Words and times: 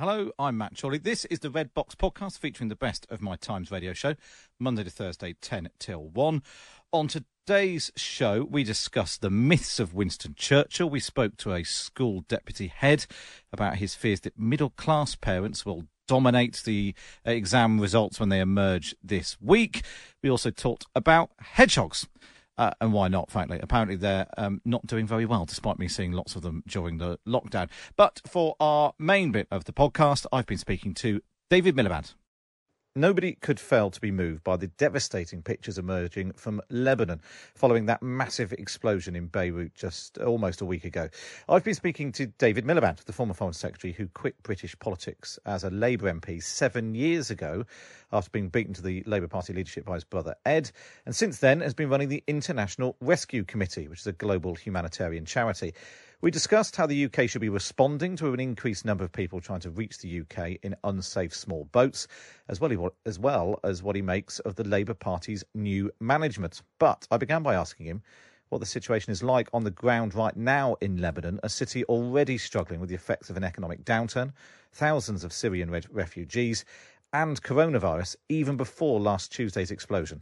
Hello, 0.00 0.30
I'm 0.38 0.56
Matt 0.56 0.80
Chorley. 0.80 0.96
This 0.96 1.26
is 1.26 1.40
the 1.40 1.50
Red 1.50 1.74
Box 1.74 1.94
podcast 1.94 2.38
featuring 2.38 2.70
the 2.70 2.74
best 2.74 3.06
of 3.10 3.20
my 3.20 3.36
Times 3.36 3.70
radio 3.70 3.92
show, 3.92 4.14
Monday 4.58 4.82
to 4.82 4.88
Thursday, 4.88 5.34
10 5.42 5.68
till 5.78 6.08
1. 6.08 6.42
On 6.90 7.06
today's 7.06 7.92
show, 7.96 8.48
we 8.50 8.64
discuss 8.64 9.18
the 9.18 9.28
myths 9.28 9.78
of 9.78 9.92
Winston 9.92 10.34
Churchill. 10.38 10.88
We 10.88 11.00
spoke 11.00 11.36
to 11.36 11.52
a 11.52 11.64
school 11.64 12.24
deputy 12.28 12.68
head 12.68 13.04
about 13.52 13.76
his 13.76 13.94
fears 13.94 14.20
that 14.20 14.38
middle 14.38 14.70
class 14.70 15.16
parents 15.16 15.66
will 15.66 15.84
dominate 16.08 16.62
the 16.64 16.94
exam 17.26 17.78
results 17.78 18.18
when 18.18 18.30
they 18.30 18.40
emerge 18.40 18.94
this 19.04 19.36
week. 19.38 19.82
We 20.22 20.30
also 20.30 20.50
talked 20.50 20.86
about 20.94 21.32
hedgehogs. 21.40 22.08
Uh, 22.60 22.72
and 22.82 22.92
why 22.92 23.08
not, 23.08 23.30
frankly? 23.30 23.58
Apparently, 23.62 23.96
they're 23.96 24.26
um, 24.36 24.60
not 24.66 24.86
doing 24.86 25.06
very 25.06 25.24
well, 25.24 25.46
despite 25.46 25.78
me 25.78 25.88
seeing 25.88 26.12
lots 26.12 26.36
of 26.36 26.42
them 26.42 26.62
during 26.68 26.98
the 26.98 27.18
lockdown. 27.26 27.70
But 27.96 28.20
for 28.26 28.54
our 28.60 28.92
main 28.98 29.32
bit 29.32 29.48
of 29.50 29.64
the 29.64 29.72
podcast, 29.72 30.26
I've 30.30 30.44
been 30.44 30.58
speaking 30.58 30.92
to 30.96 31.22
David 31.48 31.74
Miliband. 31.74 32.12
Nobody 32.96 33.34
could 33.34 33.60
fail 33.60 33.88
to 33.88 34.00
be 34.00 34.10
moved 34.10 34.42
by 34.42 34.56
the 34.56 34.66
devastating 34.66 35.42
pictures 35.42 35.78
emerging 35.78 36.32
from 36.32 36.60
Lebanon 36.70 37.20
following 37.54 37.86
that 37.86 38.02
massive 38.02 38.52
explosion 38.52 39.14
in 39.14 39.28
Beirut 39.28 39.76
just 39.76 40.18
almost 40.18 40.60
a 40.60 40.64
week 40.64 40.84
ago. 40.84 41.08
I've 41.48 41.62
been 41.62 41.76
speaking 41.76 42.10
to 42.10 42.26
David 42.26 42.64
Miliband, 42.64 43.04
the 43.04 43.12
former 43.12 43.32
Foreign 43.32 43.54
Secretary 43.54 43.92
who 43.92 44.08
quit 44.08 44.42
British 44.42 44.76
politics 44.80 45.38
as 45.46 45.62
a 45.62 45.70
Labour 45.70 46.12
MP 46.12 46.42
seven 46.42 46.96
years 46.96 47.30
ago 47.30 47.64
after 48.10 48.30
being 48.30 48.48
beaten 48.48 48.74
to 48.74 48.82
the 48.82 49.04
Labour 49.06 49.28
Party 49.28 49.52
leadership 49.52 49.84
by 49.84 49.94
his 49.94 50.02
brother 50.02 50.34
Ed, 50.44 50.72
and 51.06 51.14
since 51.14 51.38
then 51.38 51.60
has 51.60 51.74
been 51.74 51.90
running 51.90 52.08
the 52.08 52.24
International 52.26 52.96
Rescue 53.00 53.44
Committee, 53.44 53.86
which 53.86 54.00
is 54.00 54.08
a 54.08 54.12
global 54.12 54.56
humanitarian 54.56 55.24
charity. 55.24 55.74
We 56.22 56.30
discussed 56.30 56.76
how 56.76 56.84
the 56.86 57.06
UK 57.06 57.30
should 57.30 57.40
be 57.40 57.48
responding 57.48 58.14
to 58.16 58.34
an 58.34 58.40
increased 58.40 58.84
number 58.84 59.02
of 59.02 59.10
people 59.10 59.40
trying 59.40 59.60
to 59.60 59.70
reach 59.70 59.96
the 59.96 60.20
UK 60.20 60.58
in 60.62 60.76
unsafe 60.84 61.34
small 61.34 61.64
boats, 61.72 62.08
as 62.46 62.60
well 62.60 62.92
as, 63.06 63.18
well 63.18 63.58
as 63.64 63.82
what 63.82 63.96
he 63.96 64.02
makes 64.02 64.38
of 64.40 64.54
the 64.54 64.64
Labour 64.64 64.92
Party's 64.92 65.42
new 65.54 65.90
management. 65.98 66.60
But 66.78 67.08
I 67.10 67.16
began 67.16 67.42
by 67.42 67.54
asking 67.54 67.86
him 67.86 68.02
what 68.50 68.58
the 68.58 68.66
situation 68.66 69.12
is 69.12 69.22
like 69.22 69.48
on 69.54 69.64
the 69.64 69.70
ground 69.70 70.14
right 70.14 70.36
now 70.36 70.76
in 70.82 70.98
Lebanon, 70.98 71.40
a 71.42 71.48
city 71.48 71.84
already 71.84 72.36
struggling 72.36 72.80
with 72.80 72.90
the 72.90 72.96
effects 72.96 73.30
of 73.30 73.38
an 73.38 73.44
economic 73.44 73.82
downturn, 73.86 74.34
thousands 74.74 75.24
of 75.24 75.32
Syrian 75.32 75.70
re- 75.70 75.80
refugees, 75.90 76.66
and 77.14 77.42
coronavirus, 77.42 78.16
even 78.28 78.58
before 78.58 79.00
last 79.00 79.32
Tuesday's 79.32 79.70
explosion. 79.70 80.20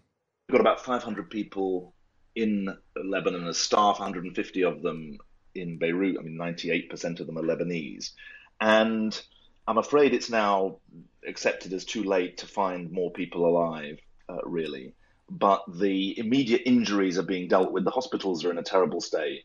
We've 0.48 0.58
got 0.58 0.60
about 0.60 0.84
500 0.84 1.28
people 1.28 1.92
in 2.36 2.72
Lebanon 2.94 3.48
as 3.48 3.58
staff, 3.58 3.98
150 3.98 4.62
of 4.62 4.82
them 4.82 5.18
in 5.60 5.78
Beirut. 5.78 6.16
I 6.18 6.22
mean, 6.22 6.36
98% 6.36 7.20
of 7.20 7.26
them 7.26 7.38
are 7.38 7.42
Lebanese. 7.42 8.12
And 8.60 9.20
I'm 9.66 9.78
afraid 9.78 10.14
it's 10.14 10.30
now 10.30 10.78
accepted 11.26 11.72
as 11.72 11.84
too 11.84 12.04
late 12.04 12.38
to 12.38 12.46
find 12.46 12.90
more 12.90 13.12
people 13.12 13.46
alive, 13.46 13.98
uh, 14.28 14.38
really. 14.44 14.94
But 15.30 15.64
the 15.78 16.18
immediate 16.18 16.62
injuries 16.64 17.18
are 17.18 17.22
being 17.22 17.48
dealt 17.48 17.72
with. 17.72 17.84
The 17.84 17.90
hospitals 17.90 18.44
are 18.44 18.50
in 18.50 18.58
a 18.58 18.62
terrible 18.62 19.00
state. 19.00 19.44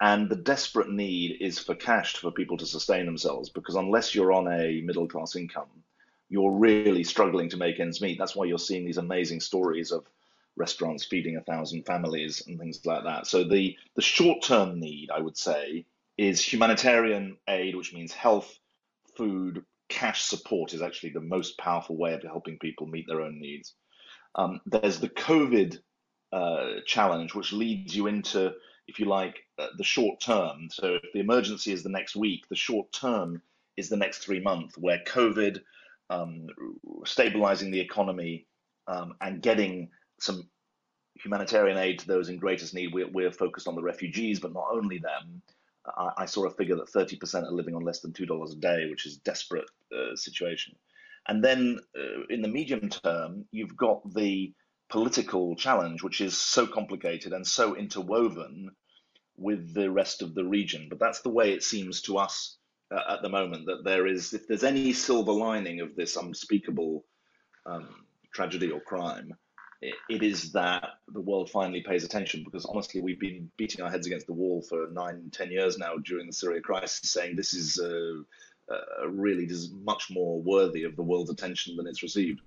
And 0.00 0.28
the 0.28 0.36
desperate 0.36 0.90
need 0.90 1.38
is 1.40 1.58
for 1.58 1.74
cash 1.74 2.16
for 2.16 2.30
people 2.30 2.58
to 2.58 2.66
sustain 2.66 3.06
themselves 3.06 3.48
because 3.48 3.76
unless 3.76 4.14
you're 4.14 4.32
on 4.32 4.46
a 4.46 4.82
middle 4.82 5.08
class 5.08 5.36
income, 5.36 5.70
you're 6.28 6.52
really 6.52 7.02
struggling 7.02 7.48
to 7.50 7.56
make 7.56 7.80
ends 7.80 8.00
meet. 8.00 8.18
That's 8.18 8.36
why 8.36 8.44
you're 8.44 8.58
seeing 8.58 8.84
these 8.84 8.98
amazing 8.98 9.40
stories 9.40 9.92
of 9.92 10.04
restaurants 10.56 11.04
feeding 11.04 11.36
a 11.36 11.42
thousand 11.42 11.84
families 11.84 12.42
and 12.46 12.58
things 12.58 12.84
like 12.84 13.04
that. 13.04 13.26
So 13.26 13.44
the 13.44 13.76
the 13.94 14.02
short 14.02 14.42
term 14.42 14.80
need, 14.80 15.10
I 15.10 15.20
would 15.20 15.36
say, 15.36 15.86
is 16.16 16.40
humanitarian 16.40 17.36
aid, 17.48 17.76
which 17.76 17.92
means 17.92 18.12
health, 18.12 18.58
food, 19.16 19.64
cash 19.88 20.22
support 20.22 20.72
is 20.72 20.82
actually 20.82 21.10
the 21.10 21.20
most 21.20 21.58
powerful 21.58 21.96
way 21.96 22.14
of 22.14 22.22
helping 22.22 22.58
people 22.58 22.86
meet 22.86 23.06
their 23.06 23.20
own 23.20 23.38
needs. 23.38 23.74
Um, 24.34 24.60
there's 24.66 25.00
the 25.00 25.08
COVID 25.08 25.78
uh, 26.32 26.66
challenge, 26.86 27.34
which 27.34 27.52
leads 27.52 27.94
you 27.94 28.06
into, 28.06 28.52
if 28.88 28.98
you 28.98 29.06
like, 29.06 29.44
uh, 29.58 29.68
the 29.78 29.84
short 29.84 30.20
term. 30.20 30.68
So 30.70 30.94
if 31.02 31.12
the 31.12 31.20
emergency 31.20 31.72
is 31.72 31.82
the 31.82 31.88
next 31.88 32.16
week, 32.16 32.48
the 32.48 32.56
short 32.56 32.92
term 32.92 33.42
is 33.76 33.88
the 33.88 33.96
next 33.96 34.18
three 34.18 34.40
months, 34.40 34.76
where 34.76 35.00
COVID, 35.06 35.60
um, 36.10 36.48
stabilizing 37.04 37.70
the 37.70 37.80
economy, 37.80 38.46
um, 38.88 39.14
and 39.20 39.42
getting 39.42 39.90
some 40.20 40.48
humanitarian 41.14 41.78
aid 41.78 41.98
to 42.00 42.06
those 42.06 42.28
in 42.28 42.38
greatest 42.38 42.74
need. 42.74 42.92
We're, 42.92 43.10
we're 43.10 43.32
focused 43.32 43.68
on 43.68 43.74
the 43.74 43.82
refugees, 43.82 44.40
but 44.40 44.52
not 44.52 44.68
only 44.70 44.98
them. 44.98 45.42
I, 45.86 46.10
I 46.18 46.26
saw 46.26 46.46
a 46.46 46.50
figure 46.50 46.76
that 46.76 46.92
30% 46.92 47.44
are 47.44 47.50
living 47.50 47.74
on 47.74 47.82
less 47.82 48.00
than 48.00 48.12
$2 48.12 48.52
a 48.52 48.56
day, 48.56 48.88
which 48.90 49.06
is 49.06 49.16
a 49.16 49.20
desperate 49.20 49.68
uh, 49.92 50.14
situation. 50.16 50.74
And 51.28 51.42
then 51.42 51.78
uh, 51.96 52.24
in 52.30 52.42
the 52.42 52.48
medium 52.48 52.88
term, 52.88 53.46
you've 53.50 53.76
got 53.76 54.14
the 54.14 54.52
political 54.88 55.56
challenge, 55.56 56.02
which 56.02 56.20
is 56.20 56.38
so 56.40 56.66
complicated 56.66 57.32
and 57.32 57.46
so 57.46 57.76
interwoven 57.76 58.70
with 59.36 59.74
the 59.74 59.90
rest 59.90 60.22
of 60.22 60.34
the 60.34 60.44
region. 60.44 60.86
But 60.88 61.00
that's 61.00 61.22
the 61.22 61.30
way 61.30 61.52
it 61.52 61.64
seems 61.64 62.02
to 62.02 62.18
us 62.18 62.56
uh, 62.90 63.14
at 63.14 63.22
the 63.22 63.28
moment 63.28 63.66
that 63.66 63.84
there 63.84 64.06
is, 64.06 64.32
if 64.32 64.46
there's 64.46 64.64
any 64.64 64.92
silver 64.92 65.32
lining 65.32 65.80
of 65.80 65.96
this 65.96 66.16
unspeakable 66.16 67.04
um, 67.66 68.06
tragedy 68.32 68.70
or 68.70 68.80
crime, 68.80 69.34
it 69.82 70.22
is 70.22 70.52
that 70.52 70.88
the 71.12 71.20
world 71.20 71.50
finally 71.50 71.82
pays 71.82 72.04
attention 72.04 72.42
because 72.44 72.64
honestly, 72.64 73.00
we've 73.00 73.20
been 73.20 73.50
beating 73.56 73.82
our 73.82 73.90
heads 73.90 74.06
against 74.06 74.26
the 74.26 74.32
wall 74.32 74.62
for 74.62 74.88
nine, 74.92 75.30
ten 75.32 75.50
years 75.50 75.78
now 75.78 75.96
during 75.96 76.26
the 76.26 76.32
Syria 76.32 76.60
crisis, 76.60 77.10
saying 77.10 77.36
this 77.36 77.52
is 77.52 77.78
uh, 77.78 78.22
uh, 78.72 79.08
really 79.08 79.44
is 79.44 79.70
much 79.84 80.10
more 80.10 80.40
worthy 80.40 80.84
of 80.84 80.96
the 80.96 81.02
world's 81.02 81.30
attention 81.30 81.76
than 81.76 81.86
it's 81.86 82.02
received. 82.02 82.40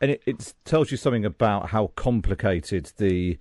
And 0.00 0.12
it, 0.12 0.22
it 0.26 0.54
tells 0.64 0.90
you 0.90 0.96
something 0.96 1.24
about 1.24 1.70
how 1.70 1.88
complicated 1.96 2.92
the 2.96 3.38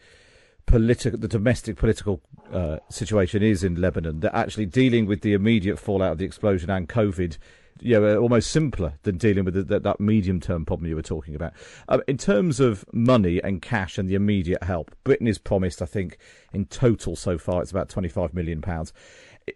political, 0.66 1.18
the 1.18 1.28
domestic 1.28 1.78
political 1.78 2.22
uh, 2.52 2.78
situation 2.90 3.44
is 3.44 3.64
in 3.64 3.76
Lebanon. 3.76 4.20
That 4.20 4.36
actually 4.36 4.66
dealing 4.66 5.06
with 5.06 5.22
the 5.22 5.34
immediate 5.34 5.78
fallout 5.78 6.14
of 6.14 6.18
the 6.18 6.26
explosion 6.26 6.70
and 6.70 6.90
COVID 6.90 7.38
you 7.82 8.00
know, 8.00 8.18
almost 8.20 8.52
simpler 8.52 8.94
than 9.04 9.18
dealing 9.18 9.46
with 9.46 9.54
the, 9.54 9.64
that, 9.64 9.84
that 9.84 10.00
medium 10.00 10.40
term 10.40 10.66
problem 10.66 10.90
you 10.90 10.96
were 10.96 11.02
talking 11.02 11.36
about. 11.36 11.54
Um, 11.90 12.02
in 12.08 12.18
terms 12.18 12.60
of 12.60 12.86
money 12.94 13.42
and 13.44 13.62
cash 13.62 13.98
and 13.98 14.10
the 14.10 14.16
immediate 14.16 14.64
help, 14.64 14.96
Britain 15.04 15.28
is 15.28 15.38
promised, 15.38 15.82
I 15.82 15.86
think, 15.86 16.18
in 16.54 16.66
total 16.66 17.16
so 17.16 17.38
far, 17.38 17.62
it's 17.62 17.72
about 17.72 17.90
£25 17.90 18.34
million. 18.34 18.64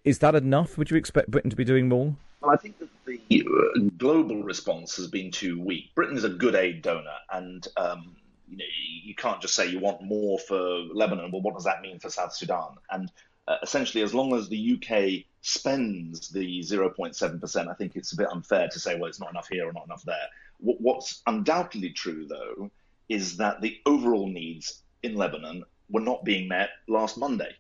Is 0.04 0.20
that 0.20 0.36
enough? 0.36 0.78
Would 0.78 0.92
you 0.92 0.98
expect 0.98 1.32
Britain 1.32 1.50
to 1.50 1.56
be 1.56 1.66
doing 1.66 1.90
more? 1.90 2.16
Well, 2.42 2.52
I 2.52 2.58
think 2.58 2.80
that 2.80 2.90
the 3.06 3.46
uh, 3.46 3.90
global 3.98 4.44
response 4.44 4.96
has 4.98 5.08
been 5.08 5.32
too 5.32 5.62
weak. 5.62 5.94
Britain 5.94 6.18
is 6.18 6.24
a 6.24 6.30
good 6.30 6.56
aid 6.56 6.82
donor, 6.82 7.18
and 7.32 7.68
um, 7.78 8.16
you, 8.50 8.58
know, 8.58 8.66
you 9.04 9.14
can't 9.16 9.42
just 9.42 9.54
say 9.54 9.70
you 9.70 9.80
want 9.80 10.02
more 10.02 10.40
for 10.40 10.58
Lebanon. 10.94 11.32
Well, 11.32 11.42
what 11.42 11.54
does 11.54 11.66
that 11.66 11.82
mean 11.82 12.00
for 12.00 12.10
South 12.10 12.34
Sudan? 12.34 12.76
And 12.90 13.12
uh, 13.48 13.58
essentially, 13.64 14.04
as 14.04 14.14
long 14.14 14.34
as 14.36 14.48
the 14.48 14.78
UK 14.78 15.26
spends 15.42 16.30
the 16.30 16.60
0.7%, 16.60 17.68
I 17.68 17.74
think 17.74 17.96
it's 17.96 18.14
a 18.14 18.18
bit 18.18 18.32
unfair 18.32 18.68
to 18.70 18.80
say, 18.80 18.96
well, 18.96 19.10
it's 19.10 19.20
not 19.20 19.32
enough 19.32 19.48
here 19.50 19.68
or 19.68 19.74
not 19.74 19.86
enough 19.86 20.04
there. 20.04 20.28
What's 20.60 21.22
undoubtedly 21.26 21.90
true, 21.90 22.28
though, 22.28 22.70
is 23.10 23.38
that 23.38 23.62
the 23.62 23.80
overall 23.86 24.28
needs 24.28 24.84
in 25.02 25.16
Lebanon 25.16 25.64
were 25.90 26.02
not 26.02 26.24
being 26.24 26.48
met 26.48 26.70
last 26.88 27.18
Monday, 27.18 27.56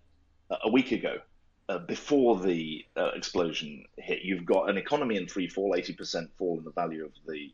uh, 0.51 0.57
a 0.63 0.69
week 0.69 0.91
ago. 0.91 1.17
Uh, 1.67 1.79
before 1.79 2.39
the 2.39 2.85
uh, 2.95 3.09
explosion 3.15 3.83
hit, 3.97 4.19
you've 4.23 4.45
got 4.45 4.69
an 4.69 4.77
economy 4.77 5.17
in 5.17 5.27
free 5.27 5.47
fall, 5.47 5.73
80% 5.73 6.29
fall 6.37 6.59
in 6.59 6.63
the 6.63 6.71
value 6.71 7.05
of 7.05 7.11
the 7.27 7.51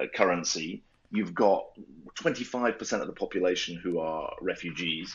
uh, 0.00 0.06
currency. 0.14 0.82
You've 1.10 1.34
got 1.34 1.66
25% 2.14 3.00
of 3.00 3.06
the 3.06 3.12
population 3.12 3.76
who 3.76 3.98
are 3.98 4.32
refugees. 4.40 5.14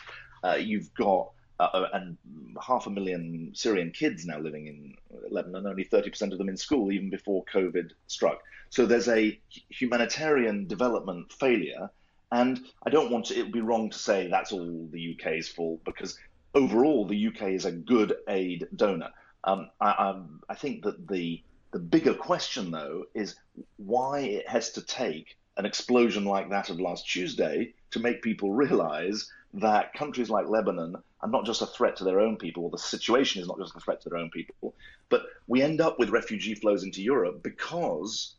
You've 0.59 0.93
got 0.93 1.31
uh, 1.61 1.87
and 1.93 2.17
half 2.61 2.87
a 2.87 2.89
million 2.89 3.51
Syrian 3.53 3.91
kids 3.91 4.25
now 4.25 4.39
living 4.39 4.67
in 4.67 4.95
Lebanon, 5.29 5.67
only 5.67 5.85
30% 5.85 6.31
of 6.31 6.37
them 6.37 6.49
in 6.49 6.57
school, 6.57 6.91
even 6.91 7.09
before 7.09 7.43
COVID 7.53 7.91
struck. 8.07 8.41
So 8.69 8.85
there's 8.85 9.07
a 9.07 9.39
humanitarian 9.69 10.67
development 10.67 11.31
failure. 11.33 11.89
And 12.31 12.61
I 12.85 12.89
don't 12.89 13.11
want 13.11 13.25
to, 13.25 13.37
it 13.37 13.43
would 13.43 13.51
be 13.51 13.61
wrong 13.61 13.89
to 13.89 13.97
say 13.97 14.27
that's 14.27 14.51
all 14.51 14.87
the 14.91 15.17
UK's 15.17 15.49
fault 15.49 15.81
because 15.83 16.17
overall 16.55 17.05
the 17.05 17.27
UK 17.27 17.49
is 17.49 17.65
a 17.65 17.71
good 17.71 18.15
aid 18.27 18.67
donor. 18.75 19.09
Um, 19.43 19.69
I, 19.81 19.89
I, 19.89 20.21
I 20.49 20.55
think 20.55 20.83
that 20.83 21.07
the 21.07 21.43
the 21.71 21.79
bigger 21.79 22.13
question, 22.13 22.69
though, 22.69 23.05
is 23.13 23.35
why 23.77 24.19
it 24.19 24.47
has 24.47 24.71
to 24.71 24.81
take 24.81 25.37
an 25.57 25.65
explosion 25.65 26.25
like 26.25 26.49
that 26.49 26.69
of 26.69 26.81
last 26.81 27.07
Tuesday 27.07 27.73
to 27.91 27.99
make 27.99 28.21
people 28.21 28.51
realize 28.65 29.31
that 29.53 29.93
countries 29.93 30.29
like 30.29 30.47
Lebanon 30.47 30.95
are 31.21 31.29
not 31.29 31.45
just 31.45 31.61
a 31.61 31.67
threat 31.67 31.95
to 31.97 32.03
their 32.03 32.19
own 32.19 32.37
people, 32.37 32.63
or 32.63 32.69
the 32.71 32.77
situation 32.77 33.41
is 33.41 33.47
not 33.47 33.59
just 33.59 33.75
a 33.75 33.79
threat 33.79 34.01
to 34.01 34.09
their 34.09 34.19
own 34.19 34.29
people, 34.29 34.73
but 35.09 35.23
we 35.47 35.61
end 35.61 35.81
up 35.81 35.99
with 35.99 36.09
refugee 36.09 36.55
flows 36.55 36.83
into 36.83 37.01
Europe 37.01 37.43
because 37.43 38.35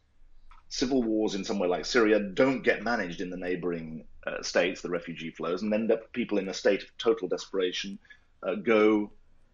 civil 0.68 1.02
wars 1.02 1.34
in 1.34 1.44
somewhere 1.44 1.68
like 1.68 1.84
Syria 1.84 2.18
don't 2.18 2.62
get 2.62 2.82
managed 2.82 3.20
in 3.20 3.30
the 3.30 3.36
neighboring 3.36 4.04
uh, 4.26 4.42
states, 4.42 4.80
the 4.80 4.88
refugee 4.88 5.30
flows, 5.30 5.62
and 5.62 5.72
end 5.72 5.92
up 5.92 6.12
people 6.12 6.38
in 6.38 6.48
a 6.48 6.54
state 6.54 6.82
of 6.82 6.96
total 6.98 7.28
desperation 7.28 7.98
uh, 8.42 8.54
go 8.54 9.10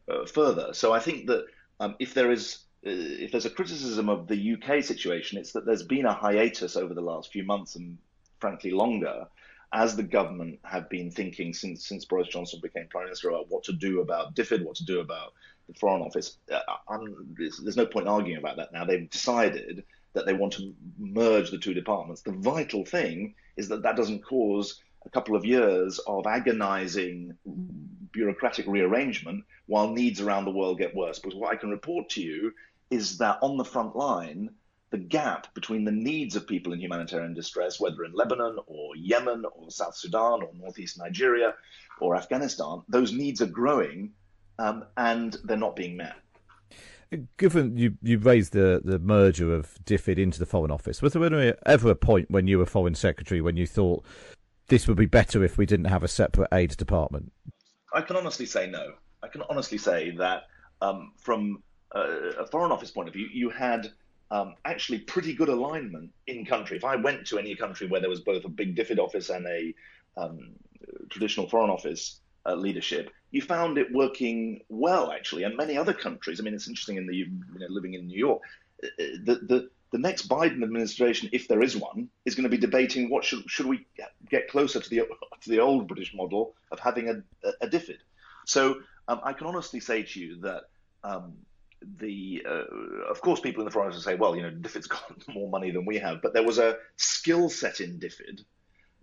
uh, 0.08 0.24
further. 0.26 0.72
So 0.72 0.92
I 0.92 1.00
think 1.00 1.26
that 1.26 1.46
um, 1.80 1.96
if 1.98 2.14
there 2.14 2.30
is 2.30 2.58
uh, 2.86 2.90
if 2.90 3.32
there's 3.32 3.46
a 3.46 3.50
criticism 3.50 4.08
of 4.08 4.28
the 4.28 4.54
UK 4.54 4.82
situation, 4.84 5.38
it's 5.38 5.52
that 5.52 5.66
there's 5.66 5.82
been 5.82 6.06
a 6.06 6.14
hiatus 6.14 6.76
over 6.76 6.94
the 6.94 7.00
last 7.00 7.32
few 7.32 7.44
months 7.44 7.76
and 7.76 7.98
frankly 8.40 8.70
longer 8.70 9.26
as 9.72 9.96
the 9.96 10.02
government 10.02 10.58
have 10.64 10.88
been 10.88 11.10
thinking 11.10 11.52
since 11.52 11.86
since 11.86 12.04
Boris 12.04 12.28
Johnson 12.28 12.60
became 12.62 12.86
prime 12.88 13.04
minister 13.04 13.28
about 13.28 13.50
what 13.50 13.64
to 13.64 13.72
do 13.72 14.00
about 14.00 14.34
DFID, 14.34 14.64
what 14.64 14.76
to 14.76 14.84
do 14.84 15.00
about 15.00 15.34
the 15.68 15.74
Foreign 15.74 16.02
Office. 16.02 16.38
Uh, 16.50 16.60
there's, 17.36 17.58
there's 17.58 17.76
no 17.76 17.86
point 17.86 18.08
arguing 18.08 18.38
about 18.38 18.56
that 18.56 18.72
now. 18.72 18.84
They've 18.84 19.08
decided 19.08 19.84
that 20.14 20.24
they 20.24 20.32
want 20.32 20.54
to 20.54 20.74
merge 20.98 21.50
the 21.50 21.58
two 21.58 21.74
departments. 21.74 22.22
The 22.22 22.32
vital 22.32 22.84
thing 22.84 23.34
is 23.56 23.68
that 23.68 23.82
that 23.82 23.96
doesn't 23.96 24.24
cause 24.24 24.80
a 25.04 25.10
couple 25.10 25.36
of 25.36 25.44
years 25.44 25.98
of 26.06 26.26
agonizing 26.26 27.36
bureaucratic 28.12 28.66
rearrangement 28.66 29.44
while 29.66 29.90
needs 29.90 30.20
around 30.20 30.44
the 30.44 30.50
world 30.50 30.78
get 30.78 30.94
worse. 30.94 31.18
Because 31.18 31.36
what 31.36 31.52
I 31.52 31.56
can 31.56 31.70
report 31.70 32.08
to 32.10 32.22
you 32.22 32.52
is 32.90 33.18
that 33.18 33.38
on 33.42 33.58
the 33.58 33.64
front 33.64 33.94
line, 33.94 34.50
the 34.90 34.98
gap 34.98 35.52
between 35.54 35.84
the 35.84 35.92
needs 35.92 36.36
of 36.36 36.46
people 36.46 36.72
in 36.72 36.80
humanitarian 36.80 37.34
distress, 37.34 37.78
whether 37.78 38.04
in 38.04 38.12
Lebanon 38.12 38.58
or 38.66 38.96
Yemen 38.96 39.44
or 39.54 39.70
South 39.70 39.96
Sudan 39.96 40.42
or 40.42 40.50
northeast 40.54 40.98
Nigeria 40.98 41.54
or 42.00 42.16
Afghanistan, 42.16 42.82
those 42.88 43.12
needs 43.12 43.42
are 43.42 43.46
growing 43.46 44.12
um, 44.58 44.84
and 44.96 45.36
they're 45.44 45.56
not 45.56 45.76
being 45.76 45.96
met. 45.96 46.16
Given 47.38 47.76
you, 47.76 47.96
you 48.02 48.18
raised 48.18 48.52
the, 48.52 48.82
the 48.84 48.98
merger 48.98 49.54
of 49.54 49.78
DFID 49.84 50.18
into 50.18 50.38
the 50.38 50.46
Foreign 50.46 50.70
Office, 50.70 51.00
was 51.00 51.14
there 51.14 51.56
ever 51.66 51.90
a 51.90 51.94
point 51.94 52.30
when 52.30 52.46
you 52.46 52.58
were 52.58 52.66
Foreign 52.66 52.94
Secretary 52.94 53.40
when 53.40 53.56
you 53.56 53.66
thought 53.66 54.04
this 54.68 54.86
would 54.86 54.98
be 54.98 55.06
better 55.06 55.42
if 55.42 55.56
we 55.56 55.64
didn't 55.64 55.86
have 55.86 56.02
a 56.02 56.08
separate 56.08 56.48
aid 56.52 56.76
department? 56.76 57.32
I 57.94 58.02
can 58.02 58.16
honestly 58.16 58.44
say 58.44 58.68
no. 58.68 58.92
I 59.22 59.28
can 59.28 59.42
honestly 59.48 59.78
say 59.78 60.10
that 60.18 60.44
um, 60.82 61.12
from 61.16 61.62
a 61.92 62.46
Foreign 62.46 62.72
Office 62.72 62.90
point 62.90 63.08
of 63.08 63.14
view, 63.14 63.28
you 63.32 63.48
had 63.48 63.90
um, 64.30 64.54
actually 64.64 64.98
pretty 64.98 65.34
good 65.34 65.48
alignment 65.48 66.10
in 66.26 66.44
country. 66.44 66.76
If 66.76 66.84
I 66.84 66.96
went 66.96 67.26
to 67.28 67.38
any 67.38 67.54
country 67.54 67.86
where 67.86 68.00
there 68.00 68.10
was 68.10 68.20
both 68.20 68.44
a 68.44 68.48
big 68.48 68.76
DFID 68.76 68.98
office 68.98 69.30
and 69.30 69.46
a 69.46 69.74
um, 70.16 70.50
traditional 71.08 71.48
Foreign 71.48 71.70
Office 71.70 72.20
uh, 72.46 72.54
leadership, 72.54 73.10
you 73.30 73.42
found 73.42 73.78
it 73.78 73.92
working 73.92 74.60
well, 74.68 75.12
actually. 75.12 75.44
And 75.44 75.56
many 75.56 75.76
other 75.76 75.92
countries, 75.92 76.40
I 76.40 76.42
mean, 76.42 76.54
it's 76.54 76.68
interesting 76.68 76.96
in 76.96 77.06
the 77.06 77.16
you 77.16 77.26
know, 77.58 77.66
living 77.68 77.94
in 77.94 78.06
New 78.06 78.18
York, 78.18 78.42
uh, 78.82 78.86
uh, 78.86 79.06
the, 79.24 79.34
the 79.46 79.70
the 79.90 79.98
next 79.98 80.28
Biden 80.28 80.62
administration, 80.62 81.30
if 81.32 81.48
there 81.48 81.62
is 81.62 81.74
one, 81.74 82.10
is 82.26 82.34
going 82.34 82.44
to 82.44 82.50
be 82.50 82.58
debating 82.58 83.08
what 83.08 83.24
should 83.24 83.48
should 83.48 83.66
we 83.66 83.86
get 84.28 84.48
closer 84.48 84.80
to 84.80 84.90
the 84.90 84.98
to 85.42 85.50
the 85.50 85.60
old 85.60 85.88
British 85.88 86.14
model 86.14 86.54
of 86.70 86.78
having 86.78 87.08
a, 87.08 87.48
a, 87.62 87.66
DFID. 87.66 87.98
So 88.46 88.80
um, 89.08 89.20
I 89.24 89.32
can 89.32 89.46
honestly 89.46 89.80
say 89.80 90.02
to 90.02 90.20
you 90.20 90.40
that 90.40 90.64
um, 91.04 91.38
the 91.98 92.44
uh, 92.48 93.10
of 93.10 93.20
course 93.20 93.40
people 93.40 93.60
in 93.62 93.64
the 93.64 93.70
foreign 93.70 93.90
office 93.90 94.04
say, 94.04 94.14
well, 94.14 94.36
you 94.36 94.42
know, 94.42 94.50
DFID's 94.50 94.86
got 94.88 95.28
more 95.28 95.48
money 95.48 95.70
than 95.70 95.86
we 95.86 95.98
have, 95.98 96.22
but 96.22 96.32
there 96.32 96.42
was 96.42 96.58
a 96.58 96.76
skill 96.96 97.48
set 97.48 97.80
in 97.80 97.98
DFID 97.98 98.44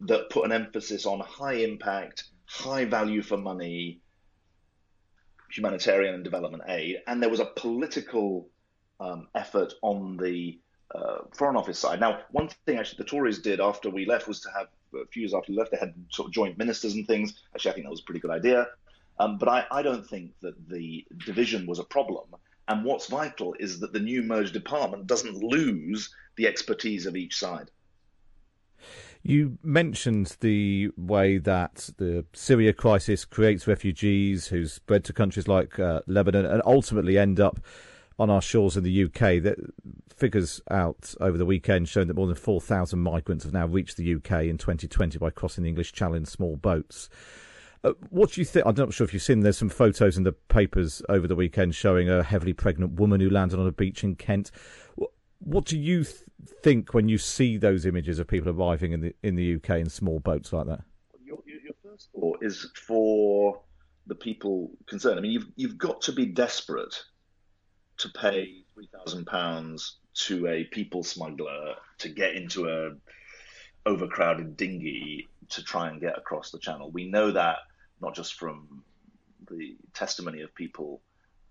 that 0.02 0.30
put 0.30 0.46
an 0.46 0.52
emphasis 0.52 1.06
on 1.06 1.20
high 1.22 1.54
impact, 1.54 2.26
high 2.46 2.86
value 2.86 3.22
for 3.22 3.38
money 3.38 4.02
humanitarian 5.52 6.16
and 6.16 6.24
development 6.24 6.64
aid, 6.68 6.98
and 7.08 7.22
there 7.22 7.30
was 7.30 7.40
a 7.40 7.46
political 7.46 8.50
um, 9.00 9.28
effort 9.36 9.74
on 9.82 10.18
the 10.18 10.60
uh, 10.94 11.20
Foreign 11.34 11.56
Office 11.56 11.80
side. 11.80 12.00
Now, 12.00 12.22
one 12.32 12.50
thing 12.66 12.78
actually 12.78 12.98
the 12.98 13.10
Tories 13.10 13.40
did 13.40 13.60
after 13.60 13.90
we 13.90 14.06
left 14.06 14.28
was 14.28 14.40
to 14.42 14.50
have 14.56 14.68
a 14.94 15.08
few 15.08 15.22
years 15.22 15.34
after 15.34 15.52
we 15.52 15.58
left, 15.58 15.72
they 15.72 15.78
had 15.78 15.94
sort 16.10 16.28
of 16.28 16.34
joint 16.34 16.58
ministers 16.58 16.94
and 16.94 17.06
things. 17.08 17.42
Actually, 17.54 17.72
I 17.72 17.74
think 17.74 17.86
that 17.86 17.92
was 17.92 18.02
a 18.02 18.04
pretty 18.04 18.20
good 18.20 18.32
idea. 18.32 18.68
Um, 19.20 19.38
but 19.38 19.48
I, 19.48 19.66
I, 19.72 19.82
don't 19.82 20.06
think 20.06 20.34
that 20.42 20.68
the 20.68 21.06
division 21.26 21.66
was 21.68 21.80
a 21.80 21.86
problem. 21.86 22.36
And 22.68 22.84
what's 22.84 23.08
vital 23.08 23.56
is 23.60 23.80
that 23.80 23.94
the 23.94 24.00
new 24.00 24.24
merged 24.24 24.54
department 24.54 25.08
doesn't 25.08 25.38
lose 25.38 26.14
the 26.36 26.48
expertise 26.48 27.06
of 27.06 27.16
each 27.16 27.38
side. 27.38 27.70
You 29.22 29.58
mentioned 29.64 30.38
the 30.42 30.90
way 30.96 31.40
that 31.40 31.90
the 31.98 32.26
Syria 32.34 32.74
crisis 32.74 33.26
creates 33.26 33.66
refugees 33.66 34.48
who 34.48 34.68
spread 34.68 35.04
to 35.06 35.14
countries 35.14 35.48
like 35.48 35.80
uh, 35.80 36.02
Lebanon 36.06 36.46
and 36.46 36.62
ultimately 36.64 37.18
end 37.18 37.40
up 37.40 37.60
on 38.20 38.30
our 38.30 38.42
shores 38.42 38.78
in 38.78 38.84
the 38.84 39.04
UK. 39.06 39.42
That 39.42 39.58
figures 40.16 40.62
out 40.70 41.16
over 41.20 41.38
the 41.38 41.46
weekend 41.46 41.90
showing 41.90 42.08
that 42.08 42.16
more 42.16 42.28
than 42.28 42.36
4,000 42.36 43.00
migrants 43.00 43.44
have 43.44 43.54
now 43.54 43.66
reached 43.66 43.98
the 43.98 44.14
UK 44.14 44.44
in 44.44 44.58
2020 44.58 45.18
by 45.18 45.30
crossing 45.32 45.64
the 45.64 45.70
English 45.70 45.92
Channel 45.92 46.16
in 46.16 46.26
small 46.26 46.56
boats. 46.56 47.10
Uh, 47.86 47.94
what 48.10 48.32
do 48.32 48.42
you 48.42 48.46
think? 48.46 48.66
I'm 48.66 48.74
not 48.74 48.92
sure 48.94 49.06
if 49.06 49.14
you've 49.14 49.22
seen. 49.22 49.42
There's 49.42 49.60
some 49.60 49.70
photos 49.70 50.18
in 50.18 50.24
the 50.24 50.32
papers 50.32 51.04
over 51.08 51.28
the 51.28 51.36
weekend 51.36 51.76
showing 51.76 52.10
a 52.10 52.24
heavily 52.24 52.52
pregnant 52.52 52.94
woman 52.94 53.22
who 53.22 53.30
landed 53.30 53.60
on 53.60 53.68
a 53.68 53.72
beach 53.72 54.04
in 54.04 54.16
Kent. 54.16 54.50
What, 54.96 55.12
what 55.38 55.66
do 55.66 55.78
you 55.78 56.04
th- 56.04 56.24
think 56.64 56.96
when 56.96 57.08
you 57.10 57.20
see 57.20 57.58
those 57.58 57.86
images 57.86 58.18
of 58.18 58.28
people 58.28 58.50
arriving 58.50 58.94
in 58.94 59.02
the 59.02 59.16
in 59.22 59.36
the 59.36 59.58
UK 59.58 59.70
in 59.82 59.90
small 59.90 60.20
boats 60.20 60.52
like 60.52 60.66
that? 60.66 60.82
Your, 61.24 61.38
your 61.46 61.76
first 61.84 62.10
thought 62.12 62.40
is 62.42 62.68
for 62.88 63.62
the 64.08 64.16
people 64.16 64.72
concerned. 64.88 65.20
I 65.20 65.22
mean, 65.22 65.34
you've 65.34 65.52
you've 65.56 65.78
got 65.78 66.02
to 66.02 66.12
be 66.12 66.26
desperate 66.26 67.04
to 67.98 68.10
pay 68.10 68.64
three 68.74 68.90
thousand 68.92 69.26
pounds 69.28 69.98
to 70.26 70.48
a 70.48 70.64
people 70.64 71.04
smuggler 71.04 71.76
to 72.00 72.10
get 72.10 72.34
into 72.34 72.68
a 72.68 72.96
overcrowded 73.88 74.58
dinghy 74.58 75.28
to 75.50 75.64
try 75.64 75.88
and 75.88 76.02
get 76.02 76.18
across 76.18 76.50
the 76.50 76.58
channel. 76.58 76.90
We 76.90 77.08
know 77.08 77.30
that 77.30 77.58
not 78.02 78.16
just 78.16 78.36
from 78.36 78.84
the 79.50 79.78
testimony 79.94 80.42
of 80.42 80.54
people 80.56 81.02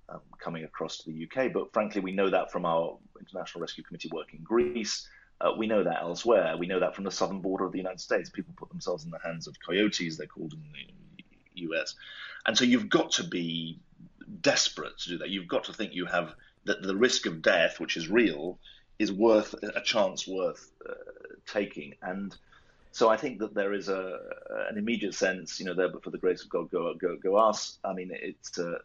um, 0.09 0.21
coming 0.39 0.65
across 0.65 0.99
to 0.99 1.11
the 1.11 1.25
UK, 1.27 1.53
but 1.53 1.73
frankly, 1.73 2.01
we 2.01 2.13
know 2.13 2.31
that 2.31 2.53
from 2.53 2.65
our 2.65 2.99
International 3.19 3.61
Rescue 3.61 3.85
Committee 3.85 4.11
work 4.13 4.35
in 4.35 4.43
Greece. 4.43 5.09
Uh, 5.41 5.53
we 5.57 5.67
know 5.67 5.83
that 5.83 6.01
elsewhere. 6.01 6.57
We 6.57 6.67
know 6.67 6.81
that 6.81 6.95
from 6.95 7.05
the 7.05 7.11
southern 7.11 7.41
border 7.41 7.65
of 7.65 7.73
the 7.73 7.79
United 7.79 8.01
States. 8.01 8.31
People 8.31 8.55
put 8.57 8.69
themselves 8.69 9.05
in 9.05 9.11
the 9.11 9.19
hands 9.19 9.47
of 9.47 9.57
coyotes, 9.65 10.17
they're 10.17 10.27
called 10.27 10.53
in 10.53 10.63
the 10.73 11.69
US. 11.69 11.95
And 12.47 12.57
so 12.57 12.65
you've 12.65 12.89
got 12.89 13.13
to 13.13 13.25
be 13.25 13.81
desperate 14.41 14.99
to 14.99 15.11
do 15.11 15.19
that. 15.19 15.31
You've 15.31 15.49
got 15.49 15.65
to 15.65 15.73
think 15.73 15.95
you 15.95 16.07
have 16.07 16.35
that 16.65 16.83
the 16.83 16.97
risk 16.97 17.27
of 17.27 17.43
death, 17.43 17.81
which 17.81 17.97
is 17.97 18.09
real, 18.09 18.59
is 18.99 19.13
worth 19.13 19.55
a 19.63 19.81
chance 19.83 20.27
worth 20.27 20.71
uh, 20.89 20.95
taking. 21.47 21.95
And 22.03 22.37
so 22.95 23.09
I 23.09 23.17
think 23.17 23.41
that 23.41 23.55
there 23.55 23.73
is 23.75 23.89
a 23.89 24.21
an 24.71 24.79
immediate 24.79 25.15
sense, 25.15 25.59
you 25.59 25.67
know, 25.67 25.75
there, 25.75 25.89
but 25.89 26.05
for 26.05 26.11
the 26.11 26.19
grace 26.19 26.43
of 26.43 26.49
God, 26.49 26.71
go 26.71 26.95
go 26.95 27.17
go 27.17 27.37
us. 27.37 27.79
I 27.85 27.93
mean, 27.93 28.11
it's 28.13 28.57
a, 28.59 28.79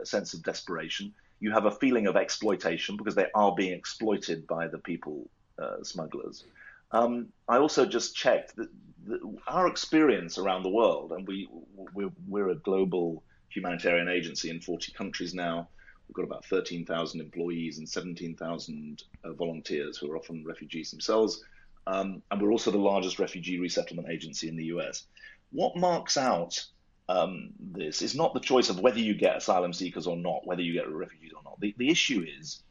a 0.00 0.06
sense 0.06 0.32
of 0.32 0.42
desperation. 0.42 1.12
You 1.40 1.50
have 1.52 1.66
a 1.66 1.70
feeling 1.70 2.06
of 2.06 2.16
exploitation 2.16 2.96
because 2.96 3.14
they 3.14 3.26
are 3.34 3.54
being 3.54 3.72
exploited 3.72 4.46
by 4.46 4.68
the 4.68 4.78
people 4.78 5.28
uh, 5.60 5.82
smugglers. 5.82 6.44
Um, 6.92 7.28
I 7.48 7.58
also 7.58 7.84
just 7.84 8.16
checked 8.16 8.56
that, 8.56 8.68
that, 9.08 9.20
our 9.48 9.66
experience 9.66 10.38
around 10.38 10.62
the 10.62 10.70
world, 10.70 11.10
and 11.12 11.26
we 11.26 11.48
we're, 11.94 12.12
we're 12.28 12.50
a 12.50 12.54
global 12.54 13.24
humanitarian 13.50 14.08
agency 14.08 14.50
in 14.50 14.60
40 14.60 14.92
countries 14.92 15.34
now 15.34 15.68
We've 16.08 16.14
got 16.14 16.24
about 16.24 16.44
13,000 16.46 17.20
employees 17.20 17.78
and 17.78 17.88
17,000 17.88 19.02
uh, 19.24 19.32
volunteers 19.34 19.98
who 19.98 20.10
are 20.10 20.16
often 20.16 20.42
refugees 20.44 20.90
themselves. 20.90 21.44
Um, 21.88 22.22
and 22.30 22.40
we're 22.40 22.52
also 22.52 22.70
the 22.70 22.78
largest 22.78 23.18
refugee 23.18 23.58
resettlement 23.58 24.10
agency 24.10 24.46
in 24.46 24.56
the 24.56 24.66
US. 24.66 25.06
What 25.50 25.74
marks 25.74 26.18
out 26.18 26.62
um, 27.08 27.50
this 27.58 28.02
is 28.02 28.14
not 28.14 28.34
the 28.34 28.40
choice 28.40 28.68
of 28.68 28.80
whether 28.80 28.98
you 28.98 29.14
get 29.14 29.38
asylum 29.38 29.72
seekers 29.72 30.06
or 30.06 30.14
not, 30.14 30.46
whether 30.46 30.60
you 30.60 30.74
get 30.74 30.90
refugees 30.90 31.32
or 31.34 31.42
not. 31.42 31.58
The, 31.60 31.74
the 31.78 31.88
issue 31.88 32.24
is 32.38 32.62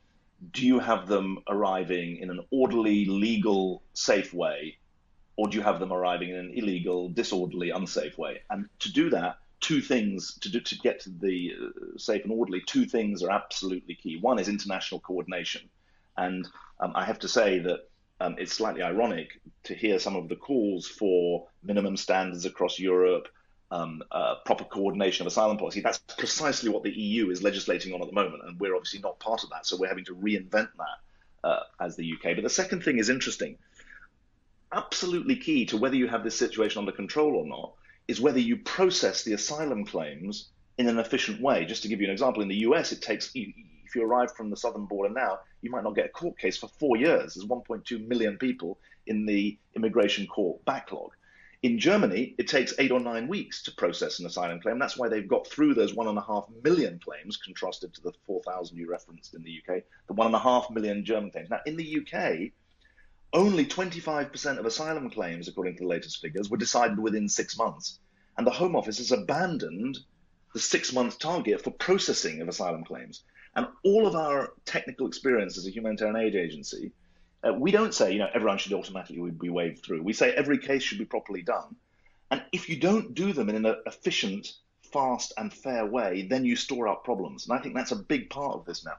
do 0.52 0.68
you 0.68 0.78
have 0.78 1.08
them 1.08 1.40
arriving 1.50 2.18
in 2.18 2.30
an 2.30 2.42
orderly, 2.52 3.06
legal, 3.06 3.82
safe 3.94 4.36
way, 4.36 4.78
or 5.36 5.48
do 5.48 5.58
you 5.58 5.64
have 5.64 5.80
them 5.80 5.92
arriving 5.92 6.30
in 6.30 6.36
an 6.36 6.52
illegal, 6.54 7.10
disorderly, 7.10 7.72
unsafe 7.72 8.20
way? 8.20 8.42
And 8.52 8.70
to 8.80 8.94
do 8.94 9.10
that, 9.10 9.40
two 9.62 9.82
things 9.82 10.38
to 10.42 10.50
do 10.50 10.60
to 10.60 10.78
get 10.78 11.00
to 11.02 11.10
the 11.10 11.54
uh, 11.60 11.98
safe 11.98 12.24
and 12.24 12.32
orderly. 12.32 12.62
Two 12.62 12.86
things 12.86 13.24
are 13.24 13.32
absolutely 13.32 13.96
key. 13.96 14.20
One 14.22 14.38
is 14.38 14.48
international 14.48 15.00
coordination, 15.00 15.68
and 16.16 16.48
um, 16.80 16.92
I 16.94 17.04
have 17.06 17.18
to 17.20 17.28
say 17.28 17.58
that 17.60 17.90
um, 18.20 18.36
it's 18.38 18.54
slightly 18.54 18.82
ironic 18.82 19.40
to 19.64 19.76
hear 19.76 20.00
some 20.00 20.16
of 20.16 20.28
the 20.30 20.36
calls 20.36 20.88
for 20.88 21.48
minimum 21.64 21.98
standards 21.98 22.46
across 22.46 22.80
Europe, 22.80 23.28
um, 23.70 24.02
uh, 24.12 24.36
proper 24.46 24.64
coordination 24.64 25.24
of 25.24 25.32
asylum 25.32 25.58
policy. 25.58 25.82
That's 25.82 26.00
precisely 26.00 26.70
what 26.70 26.84
the 26.84 26.92
EU 26.92 27.30
is 27.30 27.44
legislating 27.44 27.94
on 27.94 28.02
at 28.02 28.08
the 28.08 28.14
moment, 28.14 28.44
and 28.46 28.60
we're 28.60 28.76
obviously 28.76 29.00
not 29.00 29.20
part 29.20 29.44
of 29.44 29.50
that. 29.52 29.66
So 29.66 29.78
we're 29.78 29.90
having 29.90 30.06
to 30.06 30.16
reinvent 30.16 30.70
that 30.78 31.48
uh, 31.48 31.64
as 31.80 31.96
the 31.96 32.12
UK. 32.14 32.36
But 32.36 32.44
the 32.44 32.50
second 32.50 32.84
thing 32.84 32.98
is 32.98 33.10
interesting. 33.10 33.58
Absolutely 34.72 35.36
key 35.36 35.66
to 35.68 35.78
whether 35.78 35.96
you 35.96 36.08
have 36.08 36.24
this 36.24 36.38
situation 36.38 36.80
under 36.80 36.92
control 36.92 37.36
or 37.36 37.46
not 37.46 37.74
is 38.08 38.22
whether 38.22 38.40
you 38.40 38.58
process 38.58 39.24
the 39.24 39.34
asylum 39.34 39.86
claims 39.86 40.50
in 40.78 40.88
an 40.88 40.98
efficient 40.98 41.42
way. 41.42 41.66
Just 41.66 41.84
to 41.84 41.90
give 41.90 42.00
you 42.00 42.08
an 42.08 42.14
example, 42.14 42.42
in 42.42 42.48
the 42.48 42.62
US, 42.68 42.92
it 42.92 43.02
takes 43.02 43.32
if 43.88 43.96
you 43.96 44.04
arrive 44.04 44.36
from 44.36 44.50
the 44.50 44.58
southern 44.58 44.86
border 44.86 45.14
now, 45.14 45.40
you 45.62 45.72
might 45.72 45.84
not 45.84 45.96
get 45.96 46.06
a 46.06 46.10
court 46.10 46.38
case 46.38 46.58
for 46.58 46.68
four 46.68 46.98
years. 46.98 47.34
There's 47.34 47.48
1.2 47.48 48.08
million 48.08 48.38
people 48.38 48.80
in 49.06 49.26
the 49.26 49.58
immigration 49.76 50.28
court 50.28 50.64
backlog. 50.66 51.12
In 51.64 51.80
Germany, 51.80 52.36
it 52.38 52.48
takes 52.48 52.74
eight 52.78 52.92
or 52.92 53.00
nine 53.00 53.28
weeks 53.28 53.64
to 53.64 53.72
process 53.72 54.20
an 54.20 54.28
asylum 54.28 54.60
claim. 54.60 54.78
That's 54.78 54.98
why 54.98 55.10
they've 55.10 55.28
got 55.28 55.48
through 55.48 55.74
those 55.74 55.94
one 55.94 56.08
and 56.08 56.18
a 56.18 56.22
half 56.22 56.46
million 56.64 57.00
claims, 57.00 57.38
contrasted 57.38 57.94
to 57.96 58.02
the 58.02 58.14
4,000 58.28 58.78
you 58.78 58.90
referenced 58.90 59.34
in 59.34 59.44
the 59.44 59.62
UK, 59.62 59.84
the 60.08 60.14
one 60.14 60.28
and 60.28 60.36
a 60.36 60.40
half 60.40 60.70
million 60.70 61.04
German 61.04 61.32
claims. 61.32 61.50
Now, 61.50 61.62
in 61.66 61.78
the 61.78 62.00
UK, 62.02 62.52
only 63.34 63.66
25% 63.66 64.58
of 64.58 64.66
asylum 64.66 65.10
claims, 65.10 65.48
according 65.48 65.78
to 65.78 65.84
the 65.84 65.90
latest 65.90 66.22
figures, 66.22 66.50
were 66.50 66.58
decided 66.58 67.00
within 67.00 67.28
six 67.28 67.58
months. 67.58 68.00
And 68.38 68.46
the 68.46 68.52
Home 68.52 68.76
Office 68.76 69.00
has 69.00 69.12
abandoned 69.12 69.98
the 70.54 70.60
six 70.60 70.94
month 70.94 71.20
target 71.20 71.64
for 71.64 71.72
processing 71.72 72.42
of 72.42 72.48
asylum 72.48 72.84
claims. 72.84 73.24
And 73.58 73.68
all 73.84 74.06
of 74.06 74.16
our 74.16 74.54
technical 74.66 75.08
experience 75.08 75.58
as 75.58 75.66
a 75.66 75.72
humanitarian 75.72 76.16
aid 76.16 76.36
agency, 76.36 76.92
uh, 77.44 77.54
we 77.54 77.72
don't 77.72 77.94
say, 77.94 78.14
you 78.14 78.20
know, 78.20 78.30
everyone 78.32 78.60
should 78.60 78.72
automatically 78.72 79.32
be 79.32 79.50
waved 79.50 79.84
through. 79.84 80.04
We 80.04 80.14
say 80.14 80.32
every 80.32 80.60
case 80.60 80.84
should 80.84 81.00
be 81.00 81.06
properly 81.06 81.42
done. 81.42 81.76
And 82.30 82.44
if 82.52 82.70
you 82.70 82.80
don't 82.80 83.16
do 83.16 83.34
them 83.34 83.50
in 83.50 83.66
an 83.66 83.76
efficient, 83.88 84.54
fast, 84.94 85.34
and 85.38 85.52
fair 85.52 85.88
way, 85.88 86.28
then 86.30 86.46
you 86.46 86.56
store 86.56 86.88
up 86.88 87.04
problems. 87.04 87.48
And 87.48 87.58
I 87.58 87.62
think 87.62 87.74
that's 87.74 87.92
a 87.92 87.96
big 87.96 88.30
part 88.30 88.54
of 88.56 88.66
this 88.66 88.86
now. 88.86 88.98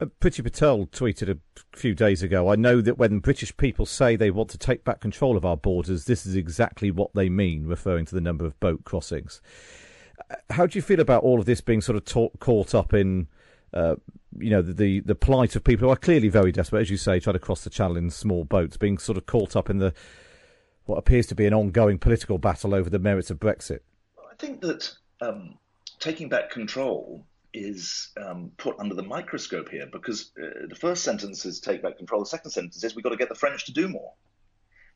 Uh, 0.00 0.06
Priti 0.20 0.44
Patel 0.44 0.86
tweeted 0.86 1.28
a 1.28 1.76
few 1.76 1.94
days 1.94 2.22
ago 2.22 2.50
I 2.52 2.54
know 2.54 2.80
that 2.80 2.98
when 2.98 3.18
British 3.18 3.54
people 3.56 3.84
say 3.84 4.14
they 4.14 4.30
want 4.30 4.48
to 4.50 4.58
take 4.58 4.84
back 4.84 5.00
control 5.00 5.36
of 5.36 5.44
our 5.44 5.56
borders, 5.56 6.04
this 6.04 6.24
is 6.24 6.36
exactly 6.36 6.92
what 6.92 7.14
they 7.14 7.28
mean, 7.28 7.66
referring 7.66 8.06
to 8.06 8.14
the 8.14 8.20
number 8.20 8.46
of 8.46 8.60
boat 8.60 8.84
crossings. 8.84 9.42
Uh, 10.30 10.36
how 10.50 10.66
do 10.66 10.78
you 10.78 10.82
feel 10.82 11.00
about 11.00 11.24
all 11.24 11.40
of 11.40 11.46
this 11.46 11.60
being 11.60 11.80
sort 11.80 11.96
of 11.96 12.38
caught 12.38 12.74
up 12.76 12.94
in 12.94 13.26
uh, 13.72 13.96
you 14.38 14.50
know, 14.50 14.62
the, 14.62 15.00
the, 15.00 15.14
plight 15.14 15.56
of 15.56 15.64
people 15.64 15.86
who 15.86 15.92
are 15.92 15.96
clearly 15.96 16.28
very 16.28 16.52
desperate, 16.52 16.80
as 16.80 16.90
you 16.90 16.96
say, 16.96 17.20
trying 17.20 17.34
to 17.34 17.40
cross 17.40 17.62
the 17.62 17.70
channel 17.70 17.96
in 17.96 18.10
small 18.10 18.44
boats, 18.44 18.76
being 18.76 18.98
sort 18.98 19.18
of 19.18 19.26
caught 19.26 19.56
up 19.56 19.70
in 19.70 19.78
the 19.78 19.92
what 20.86 20.96
appears 20.96 21.26
to 21.28 21.34
be 21.34 21.46
an 21.46 21.54
ongoing 21.54 21.98
political 21.98 22.38
battle 22.38 22.74
over 22.74 22.90
the 22.90 22.98
merits 22.98 23.30
of 23.30 23.38
Brexit. 23.38 23.80
I 24.18 24.34
think 24.38 24.60
that 24.62 24.92
um, 25.20 25.58
taking 26.00 26.28
back 26.28 26.50
control 26.50 27.26
is 27.52 28.10
um, 28.20 28.52
put 28.56 28.78
under 28.78 28.94
the 28.94 29.02
microscope 29.02 29.68
here 29.68 29.86
because 29.92 30.32
uh, 30.40 30.66
the 30.68 30.74
first 30.74 31.04
sentence 31.04 31.44
is 31.44 31.60
take 31.60 31.82
back 31.82 31.96
control. 31.96 32.22
The 32.22 32.30
second 32.30 32.50
sentence 32.50 32.82
is 32.82 32.96
we've 32.96 33.04
got 33.04 33.10
to 33.10 33.16
get 33.16 33.28
the 33.28 33.34
French 33.34 33.66
to 33.66 33.72
do 33.72 33.88
more. 33.88 34.14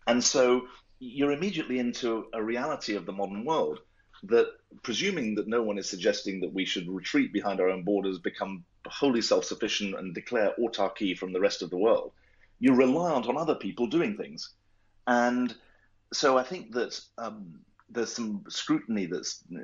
And 0.07 0.23
so 0.23 0.63
you're 0.99 1.33
immediately 1.33 1.79
into 1.79 2.27
a 2.33 2.43
reality 2.43 2.97
of 2.97 3.07
the 3.07 3.13
modern 3.13 3.45
world 3.45 3.81
that 4.23 4.47
presuming 4.83 5.35
that 5.35 5.49
no 5.49 5.63
one 5.63 5.79
is 5.79 5.89
suggesting 5.89 6.41
that 6.41 6.53
we 6.53 6.65
should 6.65 6.89
retreat 6.89 7.33
behind 7.33 7.61
our 7.61 7.69
own 7.69 7.83
borders, 7.83 8.19
become 8.19 8.65
wholly 8.87 9.21
self 9.21 9.45
sufficient, 9.45 9.99
and 9.99 10.15
declare 10.15 10.55
autarky 10.59 11.17
from 11.17 11.33
the 11.33 11.41
rest 11.41 11.63
of 11.63 11.71
the 11.71 11.77
world, 11.77 12.13
you're 12.61 12.77
reliant 12.77 13.27
on 13.27 13.37
other 13.37 13.55
people 13.55 13.87
doing 13.87 14.17
things. 14.17 14.51
And 15.07 15.55
so 16.13 16.39
I 16.39 16.43
think 16.43 16.73
that 16.73 16.99
um, 17.19 17.61
there's 17.91 18.13
some 18.13 18.45
scrutiny 18.49 19.07
that's 19.07 19.43
uh, 19.55 19.61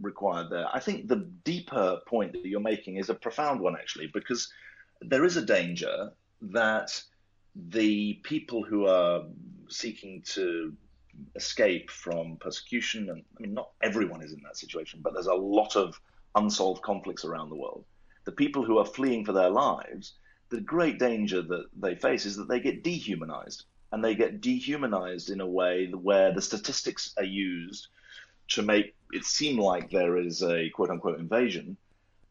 required 0.00 0.50
there. 0.50 0.66
I 0.72 0.80
think 0.80 1.08
the 1.08 1.28
deeper 1.44 2.00
point 2.06 2.32
that 2.32 2.46
you're 2.46 2.60
making 2.60 2.96
is 2.96 3.08
a 3.08 3.14
profound 3.14 3.60
one, 3.60 3.76
actually, 3.76 4.10
because 4.12 4.52
there 5.00 5.24
is 5.24 5.36
a 5.36 5.44
danger 5.44 6.12
that 6.42 7.00
the 7.70 8.14
people 8.22 8.62
who 8.62 8.86
are 8.86 9.22
seeking 9.68 10.22
to 10.22 10.74
escape 11.34 11.90
from 11.90 12.36
persecution. 12.36 13.10
And 13.10 13.24
I 13.36 13.42
mean, 13.42 13.54
not 13.54 13.70
everyone 13.82 14.22
is 14.22 14.32
in 14.32 14.42
that 14.42 14.56
situation, 14.56 15.00
but 15.02 15.14
there's 15.14 15.26
a 15.26 15.34
lot 15.34 15.76
of 15.76 16.00
unsolved 16.34 16.82
conflicts 16.82 17.24
around 17.24 17.50
the 17.50 17.56
world. 17.56 17.84
The 18.24 18.32
people 18.32 18.64
who 18.64 18.78
are 18.78 18.84
fleeing 18.84 19.24
for 19.24 19.32
their 19.32 19.50
lives, 19.50 20.14
the 20.50 20.60
great 20.60 20.98
danger 20.98 21.42
that 21.42 21.66
they 21.78 21.94
face 21.94 22.26
is 22.26 22.36
that 22.36 22.48
they 22.48 22.60
get 22.60 22.84
dehumanized. 22.84 23.64
And 23.90 24.04
they 24.04 24.14
get 24.14 24.42
dehumanized 24.42 25.30
in 25.30 25.40
a 25.40 25.46
way 25.46 25.86
where 25.90 26.34
the 26.34 26.42
statistics 26.42 27.14
are 27.16 27.24
used 27.24 27.88
to 28.48 28.62
make 28.62 28.94
it 29.12 29.24
seem 29.24 29.58
like 29.58 29.90
there 29.90 30.16
is 30.18 30.42
a 30.42 30.68
quote 30.70 30.90
unquote 30.90 31.18
invasion, 31.18 31.76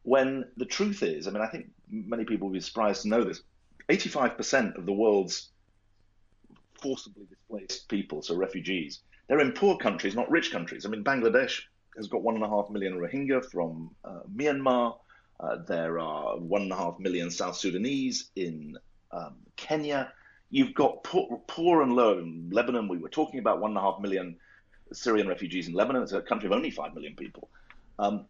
when 0.03 0.45
the 0.57 0.65
truth 0.65 1.03
is, 1.03 1.27
I 1.27 1.31
mean, 1.31 1.41
I 1.41 1.47
think 1.47 1.67
many 1.89 2.25
people 2.25 2.47
will 2.47 2.53
be 2.53 2.59
surprised 2.59 3.03
to 3.03 3.09
know 3.09 3.23
this 3.23 3.41
85% 3.89 4.77
of 4.77 4.85
the 4.85 4.93
world's 4.93 5.49
forcibly 6.81 7.25
displaced 7.25 7.87
people, 7.89 8.21
so 8.21 8.35
refugees. 8.35 9.01
They're 9.27 9.39
in 9.39 9.51
poor 9.51 9.77
countries, 9.77 10.15
not 10.15 10.29
rich 10.29 10.51
countries. 10.51 10.85
I 10.85 10.89
mean, 10.89 11.03
Bangladesh 11.03 11.61
has 11.97 12.07
got 12.07 12.23
one 12.23 12.35
and 12.35 12.43
a 12.43 12.49
half 12.49 12.69
million 12.69 12.97
Rohingya 12.97 13.45
from 13.51 13.91
uh, 14.05 14.21
Myanmar. 14.33 14.97
Uh, 15.39 15.57
there 15.67 15.99
are 15.99 16.37
one 16.37 16.63
and 16.63 16.71
a 16.71 16.75
half 16.75 16.99
million 16.99 17.29
South 17.29 17.55
Sudanese 17.55 18.31
in 18.35 18.77
um, 19.11 19.35
Kenya. 19.55 20.11
You've 20.49 20.73
got 20.73 21.03
poor, 21.03 21.41
poor, 21.47 21.81
and 21.81 21.93
low 21.93 22.19
in 22.19 22.49
Lebanon. 22.51 22.87
We 22.87 22.97
were 22.97 23.09
talking 23.09 23.39
about 23.39 23.59
one 23.59 23.71
and 23.71 23.77
a 23.77 23.81
half 23.81 23.99
million 23.99 24.37
Syrian 24.93 25.27
refugees 25.27 25.67
in 25.67 25.73
Lebanon. 25.73 26.03
It's 26.03 26.13
a 26.13 26.21
country 26.21 26.47
of 26.47 26.53
only 26.53 26.71
five 26.71 26.93
million 26.93 27.15
people. 27.15 27.49
Um, 27.99 28.25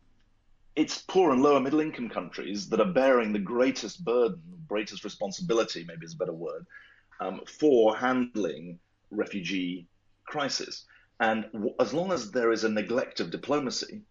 it's 0.75 0.99
poor 0.99 1.31
and 1.31 1.41
lower 1.41 1.59
middle 1.59 1.79
income 1.79 2.09
countries 2.09 2.69
that 2.69 2.79
are 2.79 2.91
bearing 2.91 3.33
the 3.33 3.39
greatest 3.39 4.03
burden, 4.03 4.41
greatest 4.67 5.03
responsibility, 5.03 5.83
maybe 5.87 6.05
is 6.05 6.13
a 6.13 6.17
better 6.17 6.33
word, 6.33 6.65
um, 7.19 7.41
for 7.45 7.95
handling 7.95 8.79
refugee 9.11 9.87
crisis. 10.25 10.85
And 11.19 11.45
w- 11.53 11.73
as 11.79 11.93
long 11.93 12.11
as 12.11 12.31
there 12.31 12.51
is 12.51 12.63
a 12.63 12.69
neglect 12.69 13.19
of 13.19 13.31
diplomacy, 13.31 14.01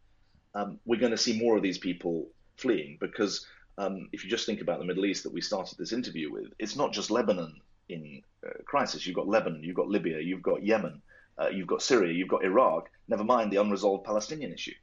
um, 0.55 0.79
we're 0.85 1.01
going 1.01 1.13
to 1.13 1.19
see 1.19 1.39
more 1.39 1.57
of 1.57 1.63
these 1.63 1.79
people 1.79 2.29
fleeing 2.57 2.97
because 3.01 3.47
um, 3.79 4.09
if 4.13 4.25
you 4.25 4.31
just 4.31 4.47
think 4.47 4.61
about 4.61 4.79
the 4.79 4.85
Middle 4.85 5.05
East 5.05 5.23
that 5.25 5.33
we 5.33 5.41
started 5.41 5.77
this 5.79 5.93
interview 5.93 6.33
with, 6.33 6.47
it's 6.59 6.77
not 6.77 6.93
just 6.93 7.11
Lebanon 7.11 7.61
in 7.89 8.23
uh, 8.47 8.51
crisis. 8.65 9.07
You've 9.07 9.17
got 9.17 9.29
Lebanon, 9.29 9.63
you've 9.63 9.77
got 9.77 9.89
Libya, 9.89 10.21
you've 10.21 10.43
got 10.43 10.65
Yemen, 10.65 11.03
uh, 11.39 11.49
you've 11.49 11.67
got 11.67 11.83
Syria, 11.83 12.13
you've 12.13 12.29
got 12.29 12.45
Iraq, 12.45 12.89
never 13.09 13.25
mind 13.25 13.53
the 13.53 13.61
unresolved 13.61 14.05
Palestinian 14.05 14.53
issue. 14.53 14.75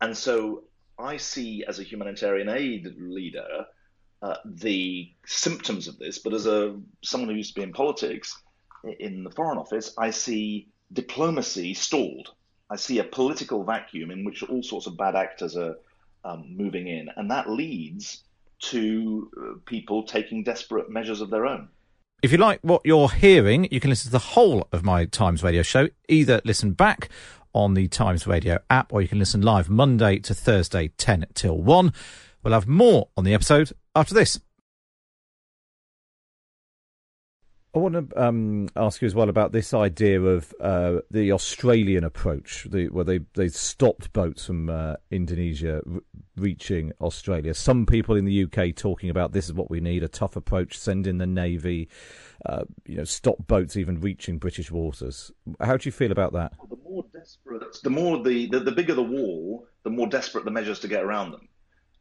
And 0.00 0.16
so 0.16 0.64
I 0.98 1.16
see 1.16 1.64
as 1.66 1.78
a 1.78 1.82
humanitarian 1.82 2.48
aid 2.48 2.86
leader 2.98 3.66
uh, 4.22 4.36
the 4.44 5.12
symptoms 5.26 5.88
of 5.88 5.98
this, 5.98 6.18
but 6.18 6.32
as 6.32 6.46
a 6.46 6.76
someone 7.02 7.30
who 7.30 7.36
used 7.36 7.54
to 7.54 7.60
be 7.60 7.62
in 7.62 7.72
politics 7.72 8.40
in 8.98 9.24
the 9.24 9.30
Foreign 9.30 9.58
Office, 9.58 9.92
I 9.98 10.10
see 10.10 10.68
diplomacy 10.92 11.74
stalled. 11.74 12.32
I 12.70 12.76
see 12.76 12.98
a 12.98 13.04
political 13.04 13.64
vacuum 13.64 14.10
in 14.10 14.24
which 14.24 14.42
all 14.42 14.62
sorts 14.62 14.86
of 14.86 14.96
bad 14.96 15.14
actors 15.14 15.56
are 15.56 15.76
um, 16.24 16.56
moving 16.56 16.88
in, 16.88 17.08
and 17.16 17.30
that 17.30 17.48
leads 17.48 18.24
to 18.58 19.30
uh, 19.36 19.58
people 19.66 20.04
taking 20.04 20.42
desperate 20.42 20.90
measures 20.90 21.20
of 21.20 21.30
their 21.30 21.46
own. 21.46 21.68
If 22.22 22.32
you 22.32 22.38
like 22.38 22.60
what 22.62 22.82
you're 22.84 23.10
hearing, 23.10 23.68
you 23.70 23.78
can 23.78 23.90
listen 23.90 24.08
to 24.08 24.12
the 24.12 24.18
whole 24.18 24.66
of 24.72 24.82
my 24.82 25.04
Times 25.04 25.42
Radio 25.42 25.62
show. 25.62 25.88
Either 26.08 26.40
listen 26.44 26.72
back 26.72 27.10
on 27.52 27.74
the 27.74 27.88
Times 27.88 28.26
Radio 28.26 28.58
app, 28.70 28.92
or 28.92 29.02
you 29.02 29.08
can 29.08 29.18
listen 29.18 29.42
live 29.42 29.68
Monday 29.68 30.18
to 30.20 30.34
Thursday, 30.34 30.88
10 30.96 31.26
till 31.34 31.58
1. 31.58 31.92
We'll 32.42 32.54
have 32.54 32.66
more 32.66 33.08
on 33.16 33.24
the 33.24 33.34
episode 33.34 33.72
after 33.96 34.14
this. 34.14 34.38
I 37.74 37.78
want 37.78 38.10
to 38.10 38.22
um, 38.22 38.68
ask 38.74 39.02
you 39.02 39.06
as 39.06 39.14
well 39.14 39.28
about 39.28 39.52
this 39.52 39.74
idea 39.74 40.18
of 40.18 40.54
uh, 40.62 41.00
the 41.10 41.32
Australian 41.32 42.04
approach, 42.04 42.66
the, 42.70 42.88
where 42.88 43.04
they, 43.04 43.20
they 43.34 43.48
stopped 43.48 44.14
boats 44.14 44.46
from 44.46 44.70
uh, 44.70 44.94
Indonesia 45.10 45.82
r- 45.86 46.00
reaching 46.36 46.92
Australia. 47.02 47.52
Some 47.52 47.84
people 47.84 48.16
in 48.16 48.24
the 48.24 48.44
UK 48.44 48.74
talking 48.74 49.10
about 49.10 49.32
this 49.32 49.44
is 49.44 49.52
what 49.52 49.68
we 49.70 49.80
need: 49.80 50.02
a 50.02 50.08
tough 50.08 50.36
approach, 50.36 50.78
send 50.78 51.06
in 51.06 51.18
the 51.18 51.26
navy, 51.26 51.90
uh, 52.46 52.64
you 52.86 52.96
know, 52.96 53.04
stop 53.04 53.46
boats 53.46 53.76
even 53.76 54.00
reaching 54.00 54.38
British 54.38 54.70
waters. 54.70 55.30
How 55.60 55.76
do 55.76 55.86
you 55.86 55.92
feel 55.92 56.12
about 56.12 56.32
that? 56.32 56.54
The 56.70 56.78
more 56.82 57.04
desperate, 57.12 57.76
the 57.82 57.90
more 57.90 58.22
the, 58.22 58.46
the, 58.46 58.60
the 58.60 58.72
bigger 58.72 58.94
the 58.94 59.02
wall, 59.02 59.66
the 59.82 59.90
more 59.90 60.06
desperate 60.06 60.46
the 60.46 60.50
measures 60.50 60.80
to 60.80 60.88
get 60.88 61.04
around 61.04 61.32
them. 61.32 61.46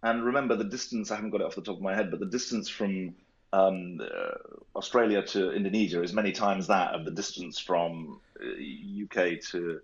And 0.06 0.24
remember 0.24 0.56
the 0.56 0.64
distance, 0.64 1.10
I 1.10 1.16
haven't 1.16 1.32
got 1.32 1.42
it 1.42 1.48
off 1.48 1.56
the 1.56 1.64
top 1.64 1.78
of 1.78 1.82
my 1.82 1.96
head, 1.96 2.12
but 2.12 2.20
the 2.20 2.28
distance 2.28 2.70
from 2.70 3.16
um, 3.52 4.00
uh, 4.00 4.78
Australia 4.78 5.24
to 5.24 5.52
Indonesia 5.52 6.04
is 6.04 6.14
many 6.14 6.32
times 6.32 6.68
that 6.68 6.94
of 6.94 7.06
the 7.06 7.12
distance 7.12 7.58
from 7.58 8.22
uh, 8.40 9.04
UK 9.04 9.42
to 9.50 9.82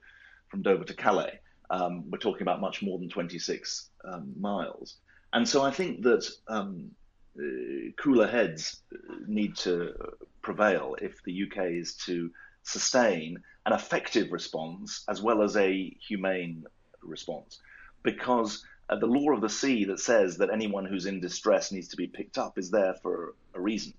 from 0.48 0.62
Dover 0.62 0.84
to 0.84 0.94
Calais. 0.94 1.40
Um, 1.72 2.12
we're 2.12 2.20
talking 2.20 2.44
about 2.44 2.62
much 2.62 2.84
more 2.84 3.00
than 3.00 3.10
26 3.10 3.90
um, 4.06 4.32
miles. 4.40 4.98
And 5.34 5.48
so 5.50 5.64
I 5.64 5.72
think 5.72 6.04
that 6.04 6.30
um, 6.48 6.92
uh, 7.40 7.90
cooler 7.98 8.28
heads 8.28 8.84
need 9.26 9.56
to 9.56 9.96
prevail 10.44 10.98
if 11.02 11.24
the 11.24 11.34
UK 11.46 11.72
is 11.72 11.96
to 12.06 12.30
sustain 12.62 13.42
an 13.66 13.74
effective 13.74 14.32
response 14.32 15.04
as 15.10 15.20
well 15.20 15.42
as 15.42 15.58
a 15.58 15.96
humane 16.00 16.66
response. 17.02 17.60
Because 18.04 18.64
uh, 18.92 18.98
the 18.98 19.08
law 19.08 19.32
of 19.32 19.42
the 19.42 19.50
sea 19.50 19.86
that 19.86 20.00
says 20.00 20.38
that 20.38 20.52
anyone 20.52 20.86
who's 20.86 21.06
in 21.06 21.22
distress 21.22 21.72
needs 21.72 21.88
to 21.88 21.98
be 21.98 22.08
picked 22.08 22.38
up 22.38 22.58
is 22.58 22.70
there 22.70 22.94
for 23.02 23.36
a 23.56 23.62
reason. 23.62 23.94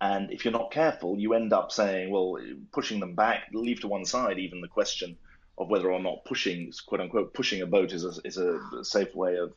And 0.00 0.30
if 0.30 0.44
you're 0.44 0.52
not 0.52 0.70
careful, 0.70 1.18
you 1.18 1.34
end 1.34 1.52
up 1.52 1.72
saying, 1.72 2.10
well, 2.10 2.38
pushing 2.72 3.00
them 3.00 3.14
back, 3.14 3.48
leave 3.52 3.80
to 3.80 3.88
one 3.88 4.04
side 4.04 4.38
even 4.38 4.60
the 4.60 4.68
question 4.68 5.16
of 5.58 5.68
whether 5.68 5.90
or 5.90 6.00
not 6.00 6.24
pushing, 6.24 6.72
quote 6.86 7.00
unquote, 7.00 7.34
pushing 7.34 7.62
a 7.62 7.66
boat 7.66 7.92
is 7.92 8.04
a, 8.04 8.12
is 8.24 8.36
a 8.36 8.84
safe 8.84 9.14
way 9.14 9.36
of 9.36 9.54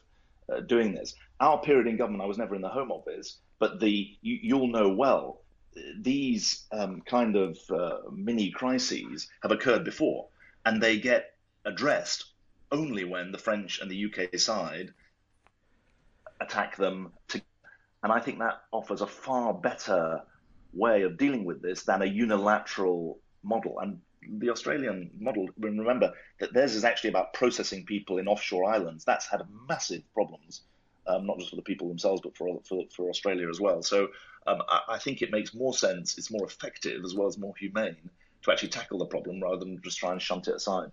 uh, 0.51 0.62
doing 0.62 0.93
this. 0.93 1.13
Our 1.39 1.62
period 1.62 1.88
in 1.88 1.98
government, 1.98 2.24
I 2.24 2.27
was 2.27 2.38
never 2.38 2.55
in 2.55 2.62
the 2.62 2.69
Home 2.69 2.91
Office, 2.91 3.38
but 3.60 3.79
the 3.79 4.17
you, 4.22 4.58
will 4.58 4.67
know 4.67 4.89
well 4.89 5.41
these 6.00 6.65
um, 6.72 7.01
kind 7.01 7.36
of 7.36 7.58
uh, 7.69 7.98
mini 8.12 8.50
crises 8.50 9.29
have 9.43 9.51
occurred 9.51 9.84
before, 9.84 10.27
and 10.65 10.81
they 10.81 10.98
get 11.00 11.36
addressed 11.65 12.25
only 12.71 13.03
when 13.03 13.31
the 13.31 13.38
French 13.38 13.79
and 13.79 13.89
the 13.89 14.05
UK 14.05 14.39
side 14.39 14.93
attack 16.41 16.77
them. 16.77 17.11
To, 17.29 17.41
and 18.03 18.11
I 18.11 18.19
think 18.19 18.39
that 18.39 18.61
offers 18.71 19.01
a 19.01 19.07
far 19.07 19.53
better 19.53 20.21
way 20.73 21.01
of 21.03 21.17
dealing 21.17 21.45
with 21.45 21.61
this 21.61 21.83
than 21.83 22.01
a 22.01 22.05
unilateral 22.05 23.19
model. 23.43 23.79
And 23.79 23.99
the 24.39 24.49
Australian 24.49 25.11
model, 25.19 25.47
remember 25.57 26.13
that 26.39 26.53
theirs 26.53 26.75
is 26.75 26.83
actually 26.83 27.09
about 27.09 27.33
processing 27.33 27.85
people 27.85 28.17
in 28.17 28.27
offshore 28.27 28.71
islands. 28.71 29.03
That's 29.03 29.27
had 29.27 29.41
massive 29.67 30.03
problems, 30.13 30.61
um, 31.07 31.25
not 31.25 31.39
just 31.39 31.49
for 31.49 31.55
the 31.55 31.61
people 31.61 31.88
themselves, 31.88 32.21
but 32.21 32.38
for 32.38 32.59
for, 32.67 32.83
for 32.95 33.09
Australia 33.09 33.49
as 33.49 33.59
well. 33.59 33.81
So 33.81 34.09
um, 34.47 34.61
I, 34.67 34.81
I, 34.89 34.97
think 34.99 35.21
it 35.21 35.31
makes 35.31 35.53
more 35.53 35.73
sense, 35.73 36.17
it's 36.17 36.31
more 36.31 36.45
effective 36.45 37.03
as 37.03 37.15
well 37.15 37.27
as 37.27 37.38
more 37.38 37.53
humane 37.57 38.09
to 38.43 38.51
actually 38.51 38.69
tackle 38.69 38.99
the 38.99 39.05
problem 39.05 39.41
rather 39.41 39.57
than 39.57 39.81
just 39.83 39.97
try 39.97 40.11
and 40.11 40.21
shunt 40.21 40.47
it 40.47 40.55
aside. 40.55 40.91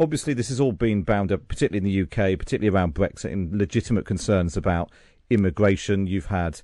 Obviously, 0.00 0.32
this 0.32 0.48
has 0.48 0.58
all 0.58 0.72
been 0.72 1.02
bound 1.02 1.30
up, 1.30 1.46
particularly 1.46 1.76
in 1.76 1.84
the 1.84 2.02
UK, 2.02 2.38
particularly 2.38 2.74
around 2.74 2.94
Brexit, 2.94 3.32
in 3.32 3.50
legitimate 3.52 4.06
concerns 4.06 4.56
about 4.56 4.90
immigration. 5.28 6.06
You've 6.06 6.26
had 6.26 6.62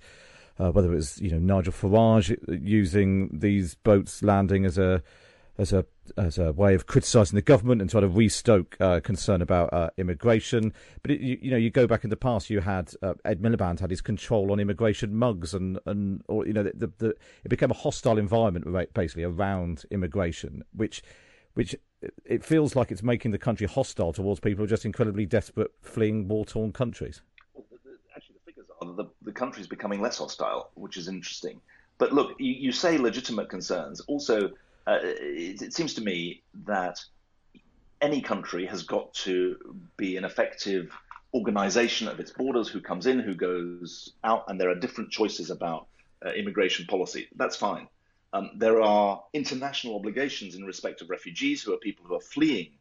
uh, 0.58 0.70
whether 0.72 0.94
it's 0.94 1.20
you 1.20 1.30
know 1.30 1.38
Nigel 1.38 1.74
Farage 1.74 2.34
using 2.48 3.28
these 3.38 3.74
boats 3.74 4.22
landing 4.22 4.64
as 4.64 4.78
a 4.78 5.02
as 5.58 5.74
a 5.74 5.84
as 6.16 6.38
a 6.38 6.50
way 6.54 6.74
of 6.74 6.86
criticising 6.86 7.36
the 7.36 7.42
government 7.42 7.82
and 7.82 7.90
trying 7.90 8.04
to 8.04 8.08
restoke 8.08 8.74
uh, 8.80 9.00
concern 9.00 9.42
about 9.42 9.70
uh, 9.70 9.90
immigration. 9.98 10.72
But 11.02 11.10
it, 11.10 11.20
you, 11.20 11.38
you, 11.42 11.50
know, 11.50 11.58
you 11.58 11.68
go 11.68 11.86
back 11.86 12.04
in 12.04 12.10
the 12.10 12.16
past, 12.16 12.48
you 12.48 12.60
had 12.60 12.94
uh, 13.02 13.14
Ed 13.26 13.42
Miliband 13.42 13.80
had 13.80 13.90
his 13.90 14.00
control 14.00 14.50
on 14.50 14.60
immigration 14.60 15.14
mugs, 15.14 15.52
and 15.52 15.78
and 15.84 16.22
or 16.26 16.46
you 16.46 16.54
know, 16.54 16.62
the, 16.62 16.90
the, 16.96 17.08
it 17.44 17.48
became 17.50 17.70
a 17.70 17.74
hostile 17.74 18.16
environment 18.16 18.64
basically 18.94 19.24
around 19.24 19.84
immigration, 19.90 20.64
which 20.74 21.02
which 21.56 21.74
it 22.26 22.44
feels 22.44 22.76
like 22.76 22.92
it's 22.92 23.02
making 23.02 23.30
the 23.30 23.38
country 23.38 23.66
hostile 23.66 24.12
towards 24.12 24.40
people 24.40 24.66
just 24.66 24.84
incredibly 24.84 25.24
desperate, 25.24 25.72
fleeing 25.80 26.28
war 26.28 26.44
torn 26.44 26.70
countries. 26.70 27.22
Actually, 28.14 28.34
the 28.34 28.52
figures 28.52 28.66
are 28.82 28.92
the 28.92 29.06
the 29.22 29.32
country's 29.32 29.66
becoming 29.66 30.02
less 30.02 30.18
hostile, 30.18 30.70
which 30.74 30.98
is 30.98 31.08
interesting. 31.08 31.58
But 31.96 32.12
look, 32.12 32.34
you, 32.38 32.52
you 32.52 32.72
say 32.72 32.98
legitimate 32.98 33.48
concerns. 33.48 34.00
Also, 34.00 34.50
uh, 34.86 34.98
it, 35.02 35.62
it 35.62 35.72
seems 35.72 35.94
to 35.94 36.02
me 36.02 36.42
that 36.66 37.02
any 38.02 38.20
country 38.20 38.66
has 38.66 38.82
got 38.82 39.14
to 39.14 39.56
be 39.96 40.18
an 40.18 40.26
effective 40.26 40.92
organization 41.32 42.06
of 42.06 42.20
its 42.20 42.32
borders, 42.32 42.68
who 42.68 42.82
comes 42.82 43.06
in, 43.06 43.18
who 43.18 43.34
goes 43.34 44.12
out, 44.24 44.44
and 44.48 44.60
there 44.60 44.68
are 44.68 44.74
different 44.74 45.10
choices 45.10 45.48
about 45.48 45.86
uh, 46.24 46.32
immigration 46.32 46.84
policy. 46.84 47.28
That's 47.34 47.56
fine. 47.56 47.88
Um, 48.36 48.50
there 48.56 48.82
are 48.82 49.22
international 49.32 49.96
obligations 49.96 50.54
in 50.54 50.64
respect 50.64 51.00
of 51.00 51.08
refugees, 51.08 51.62
who 51.62 51.72
are 51.72 51.78
people 51.78 52.04
who 52.06 52.14
are 52.14 52.20
fleeing 52.20 52.72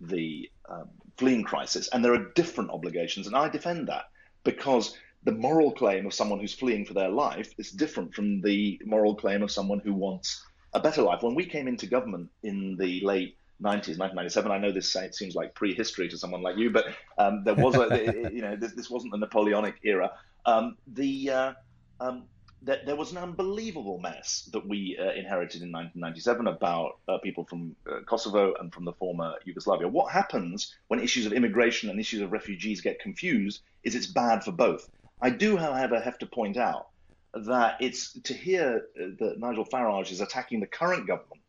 the 0.00 0.50
um, 0.68 0.88
fleeing 1.16 1.44
crisis, 1.44 1.88
and 1.92 2.04
there 2.04 2.14
are 2.14 2.32
different 2.34 2.70
obligations, 2.70 3.26
and 3.26 3.36
I 3.36 3.48
defend 3.48 3.88
that 3.88 4.06
because 4.42 4.96
the 5.22 5.32
moral 5.32 5.72
claim 5.72 6.06
of 6.06 6.14
someone 6.14 6.40
who's 6.40 6.54
fleeing 6.54 6.84
for 6.84 6.94
their 6.94 7.10
life 7.10 7.52
is 7.58 7.70
different 7.70 8.14
from 8.14 8.40
the 8.40 8.80
moral 8.84 9.14
claim 9.14 9.42
of 9.42 9.50
someone 9.50 9.80
who 9.80 9.94
wants 9.94 10.44
a 10.72 10.80
better 10.80 11.02
life. 11.02 11.22
When 11.22 11.34
we 11.34 11.46
came 11.46 11.68
into 11.68 11.86
government 11.86 12.30
in 12.42 12.76
the 12.76 13.00
late 13.04 13.36
90s, 13.60 13.98
1997. 13.98 14.52
I 14.52 14.58
know 14.58 14.70
this 14.70 14.96
seems 15.10 15.34
like 15.34 15.52
prehistory 15.56 16.08
to 16.10 16.16
someone 16.16 16.42
like 16.42 16.56
you, 16.56 16.70
but 16.70 16.86
um, 17.18 17.42
there 17.44 17.56
was 17.56 17.74
a, 17.74 18.30
you 18.32 18.40
know, 18.40 18.54
this, 18.54 18.72
this, 18.74 18.88
wasn't 18.88 19.10
the 19.10 19.18
Napoleonic 19.18 19.74
era. 19.82 20.12
Um, 20.46 20.76
the 20.86 21.30
uh, 21.30 21.52
um, 21.98 22.28
there, 22.62 22.80
there, 22.84 22.96
was 22.96 23.12
an 23.12 23.18
unbelievable 23.18 23.98
mess 23.98 24.48
that 24.52 24.66
we 24.66 24.96
uh, 24.98 25.12
inherited 25.12 25.62
in 25.62 25.72
1997 25.72 26.46
about 26.46 26.98
uh, 27.08 27.18
people 27.18 27.44
from 27.44 27.76
uh, 27.90 28.00
Kosovo 28.06 28.54
and 28.60 28.72
from 28.72 28.84
the 28.84 28.92
former 28.92 29.34
Yugoslavia. 29.44 29.88
What 29.88 30.12
happens 30.12 30.74
when 30.88 31.00
issues 31.00 31.26
of 31.26 31.32
immigration 31.32 31.90
and 31.90 32.00
issues 32.00 32.20
of 32.20 32.32
refugees 32.32 32.80
get 32.80 33.00
confused 33.00 33.62
is 33.84 33.94
it's 33.94 34.06
bad 34.06 34.42
for 34.44 34.52
both. 34.52 34.90
I 35.20 35.30
do, 35.30 35.56
however, 35.56 36.00
have 36.00 36.18
to 36.18 36.26
point 36.26 36.56
out 36.56 36.88
that 37.34 37.76
it's 37.80 38.12
to 38.22 38.34
hear 38.34 38.86
that 38.96 39.38
Nigel 39.38 39.64
Farage 39.64 40.10
is 40.10 40.20
attacking 40.20 40.60
the 40.60 40.66
current 40.66 41.06
government 41.06 41.42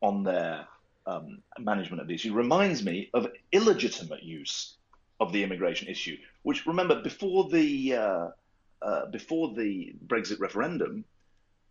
on 0.00 0.22
their 0.22 0.66
um, 1.06 1.42
management 1.58 2.00
of 2.00 2.08
the 2.08 2.14
issue 2.14 2.32
reminds 2.32 2.84
me 2.84 3.10
of 3.14 3.28
illegitimate 3.52 4.22
use 4.22 4.76
of 5.20 5.32
the 5.32 5.42
immigration 5.42 5.88
issue. 5.88 6.16
Which 6.42 6.66
remember 6.66 7.02
before 7.02 7.48
the 7.48 7.94
uh, 8.84 9.06
before 9.06 9.54
the 9.54 9.94
Brexit 10.06 10.38
referendum, 10.38 11.04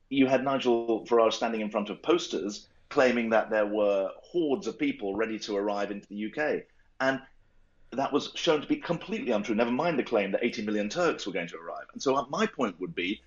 you 0.09 0.27
had 0.27 0.43
Nigel 0.43 1.05
Farage 1.05 1.33
standing 1.33 1.61
in 1.61 1.69
front 1.69 1.89
of 1.89 2.01
posters 2.01 2.67
claiming 2.89 3.29
that 3.31 3.49
there 3.49 3.65
were 3.65 4.11
hordes 4.21 4.67
of 4.67 4.77
people 4.77 5.15
ready 5.15 5.39
to 5.39 5.55
arrive 5.55 5.89
into 5.89 6.07
the 6.09 6.31
UK, 6.31 6.63
and 6.99 7.19
that 7.91 8.13
was 8.13 8.31
shown 8.35 8.61
to 8.61 8.67
be 8.67 8.75
completely 8.75 9.31
untrue. 9.31 9.55
Never 9.55 9.71
mind 9.71 9.97
the 9.97 10.03
claim 10.03 10.31
that 10.31 10.43
80 10.43 10.63
million 10.63 10.89
Turks 10.89 11.25
were 11.25 11.33
going 11.33 11.47
to 11.47 11.57
arrive. 11.57 11.85
And 11.93 12.01
so 12.01 12.15
uh, 12.15 12.25
my 12.29 12.45
point 12.45 12.79
would 12.79 12.93
be 12.93 13.21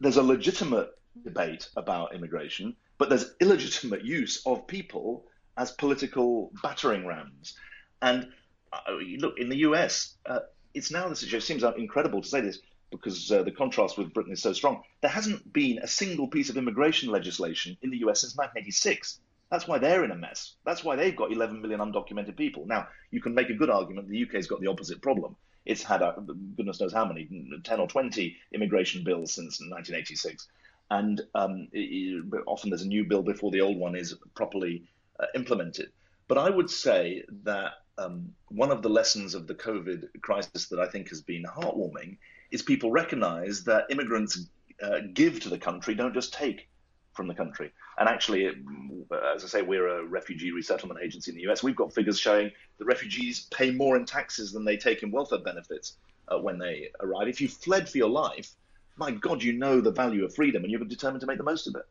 there's 0.00 0.16
a 0.16 0.22
legitimate 0.22 0.90
debate 1.24 1.68
about 1.76 2.14
immigration, 2.14 2.74
but 2.98 3.08
there's 3.08 3.34
illegitimate 3.40 4.02
use 4.02 4.42
of 4.46 4.66
people 4.66 5.26
as 5.58 5.72
political 5.72 6.50
battering 6.62 7.06
rams. 7.06 7.54
And 8.00 8.28
uh, 8.72 8.92
look, 9.18 9.38
in 9.38 9.48
the 9.48 9.58
US, 9.58 10.14
uh, 10.26 10.40
it's 10.72 10.90
now 10.90 11.08
the 11.08 11.16
situation. 11.16 11.56
It 11.56 11.60
seems 11.60 11.78
incredible 11.78 12.22
to 12.22 12.28
say 12.28 12.40
this 12.40 12.60
because 12.90 13.30
uh, 13.30 13.42
the 13.42 13.50
contrast 13.50 13.98
with 13.98 14.12
Britain 14.12 14.32
is 14.32 14.42
so 14.42 14.52
strong. 14.52 14.82
There 15.00 15.10
hasn't 15.10 15.52
been 15.52 15.78
a 15.78 15.88
single 15.88 16.28
piece 16.28 16.50
of 16.50 16.56
immigration 16.56 17.10
legislation 17.10 17.76
in 17.82 17.90
the 17.90 17.98
US 17.98 18.20
since 18.20 18.36
1986. 18.36 19.20
That's 19.50 19.68
why 19.68 19.78
they're 19.78 20.04
in 20.04 20.10
a 20.10 20.16
mess. 20.16 20.54
That's 20.64 20.82
why 20.82 20.96
they've 20.96 21.14
got 21.14 21.32
11 21.32 21.60
million 21.60 21.80
undocumented 21.80 22.36
people. 22.36 22.66
Now, 22.66 22.88
you 23.10 23.20
can 23.20 23.34
make 23.34 23.50
a 23.50 23.54
good 23.54 23.70
argument 23.70 24.08
the 24.08 24.22
UK's 24.24 24.46
got 24.46 24.60
the 24.60 24.66
opposite 24.68 25.00
problem. 25.00 25.36
It's 25.64 25.82
had 25.82 26.02
a, 26.02 26.14
goodness 26.56 26.80
knows 26.80 26.92
how 26.92 27.04
many, 27.04 27.28
10 27.62 27.80
or 27.80 27.88
20 27.88 28.36
immigration 28.52 29.04
bills 29.04 29.32
since 29.32 29.60
1986. 29.60 30.48
And 30.90 31.20
um, 31.34 31.68
it, 31.72 32.24
often 32.46 32.70
there's 32.70 32.82
a 32.82 32.88
new 32.88 33.04
bill 33.04 33.22
before 33.22 33.50
the 33.50 33.60
old 33.60 33.76
one 33.76 33.96
is 33.96 34.14
properly 34.34 34.84
uh, 35.18 35.26
implemented. 35.34 35.90
But 36.28 36.38
I 36.38 36.50
would 36.50 36.70
say 36.70 37.24
that 37.44 37.72
um, 37.98 38.32
one 38.48 38.70
of 38.70 38.82
the 38.82 38.88
lessons 38.88 39.34
of 39.34 39.46
the 39.46 39.54
COVID 39.54 40.20
crisis 40.22 40.68
that 40.68 40.78
I 40.78 40.88
think 40.88 41.08
has 41.08 41.20
been 41.20 41.44
heartwarming 41.44 42.18
is 42.50 42.62
people 42.62 42.90
recognize 42.90 43.64
that 43.64 43.86
immigrants 43.90 44.46
uh, 44.82 45.00
give 45.14 45.40
to 45.40 45.48
the 45.48 45.58
country, 45.58 45.94
don't 45.94 46.14
just 46.14 46.32
take 46.32 46.68
from 47.12 47.26
the 47.26 47.34
country. 47.34 47.72
And 47.98 48.08
actually, 48.08 48.46
as 48.46 49.42
I 49.42 49.46
say, 49.46 49.62
we're 49.62 49.88
a 49.88 50.04
refugee 50.04 50.52
resettlement 50.52 51.00
agency 51.02 51.30
in 51.30 51.36
the 51.36 51.50
US. 51.50 51.62
We've 51.62 51.74
got 51.74 51.94
figures 51.94 52.18
showing 52.18 52.52
that 52.78 52.84
refugees 52.84 53.48
pay 53.50 53.70
more 53.70 53.96
in 53.96 54.04
taxes 54.04 54.52
than 54.52 54.64
they 54.64 54.76
take 54.76 55.02
in 55.02 55.10
welfare 55.10 55.38
benefits 55.38 55.96
uh, 56.28 56.38
when 56.38 56.58
they 56.58 56.90
arrive. 57.00 57.28
If 57.28 57.40
you 57.40 57.48
fled 57.48 57.88
for 57.88 57.96
your 57.98 58.10
life, 58.10 58.50
my 58.96 59.10
God, 59.10 59.42
you 59.42 59.54
know 59.54 59.80
the 59.80 59.90
value 59.90 60.24
of 60.24 60.34
freedom 60.34 60.62
and 60.62 60.70
you're 60.70 60.84
determined 60.84 61.20
to 61.22 61.26
make 61.26 61.38
the 61.38 61.44
most 61.44 61.66
of 61.66 61.74
it. 61.74 61.84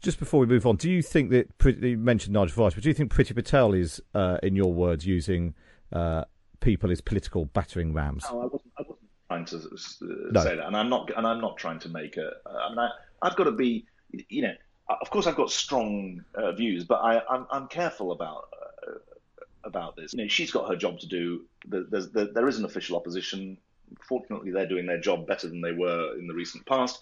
Just 0.00 0.18
before 0.18 0.40
we 0.40 0.46
move 0.46 0.66
on, 0.66 0.76
do 0.76 0.90
you 0.90 1.00
think 1.00 1.30
that 1.30 1.48
you 1.80 1.96
mentioned 1.96 2.34
Nigel 2.34 2.54
Farage, 2.54 2.74
but 2.74 2.82
do 2.82 2.90
you 2.90 2.94
think 2.94 3.12
Priti 3.12 3.34
Patel 3.34 3.72
is, 3.72 4.02
uh, 4.14 4.38
in 4.42 4.54
your 4.54 4.72
words, 4.72 5.06
using 5.06 5.54
uh, 5.92 6.24
people 6.60 6.90
as 6.90 7.00
political 7.00 7.46
battering 7.46 7.94
rams? 7.94 8.24
No, 8.30 8.42
I 8.42 8.44
wasn't. 8.44 8.72
I 8.76 8.82
wasn't 8.82 9.08
trying 9.28 9.44
to 9.46 9.56
uh, 9.56 9.60
no. 10.32 10.42
say 10.42 10.56
that, 10.56 10.66
and 10.66 10.76
I'm 10.76 10.88
not. 10.88 11.10
And 11.16 11.26
I'm 11.26 11.40
not 11.40 11.56
trying 11.56 11.78
to 11.80 11.88
make 11.88 12.16
a. 12.16 12.32
I 12.46 12.68
mean, 12.70 12.78
I, 12.78 12.90
I've 13.22 13.36
got 13.36 13.44
to 13.44 13.52
be, 13.52 13.86
you 14.28 14.42
know, 14.42 14.54
of 14.88 15.10
course 15.10 15.26
I've 15.26 15.36
got 15.36 15.50
strong 15.50 16.24
uh, 16.34 16.52
views, 16.52 16.84
but 16.84 16.96
I, 16.96 17.22
I'm, 17.28 17.46
I'm 17.50 17.68
careful 17.68 18.12
about 18.12 18.48
uh, 18.86 18.98
about 19.64 19.96
this. 19.96 20.12
You 20.12 20.22
know, 20.22 20.28
she's 20.28 20.50
got 20.50 20.68
her 20.68 20.76
job 20.76 21.00
to 21.00 21.06
do. 21.06 21.44
There's, 21.66 22.10
there, 22.10 22.26
there 22.26 22.48
is 22.48 22.58
an 22.58 22.64
official 22.64 22.96
opposition. 22.96 23.56
Fortunately, 24.06 24.50
they're 24.50 24.68
doing 24.68 24.86
their 24.86 25.00
job 25.00 25.26
better 25.26 25.48
than 25.48 25.60
they 25.60 25.72
were 25.72 26.18
in 26.18 26.26
the 26.26 26.34
recent 26.34 26.66
past. 26.66 27.00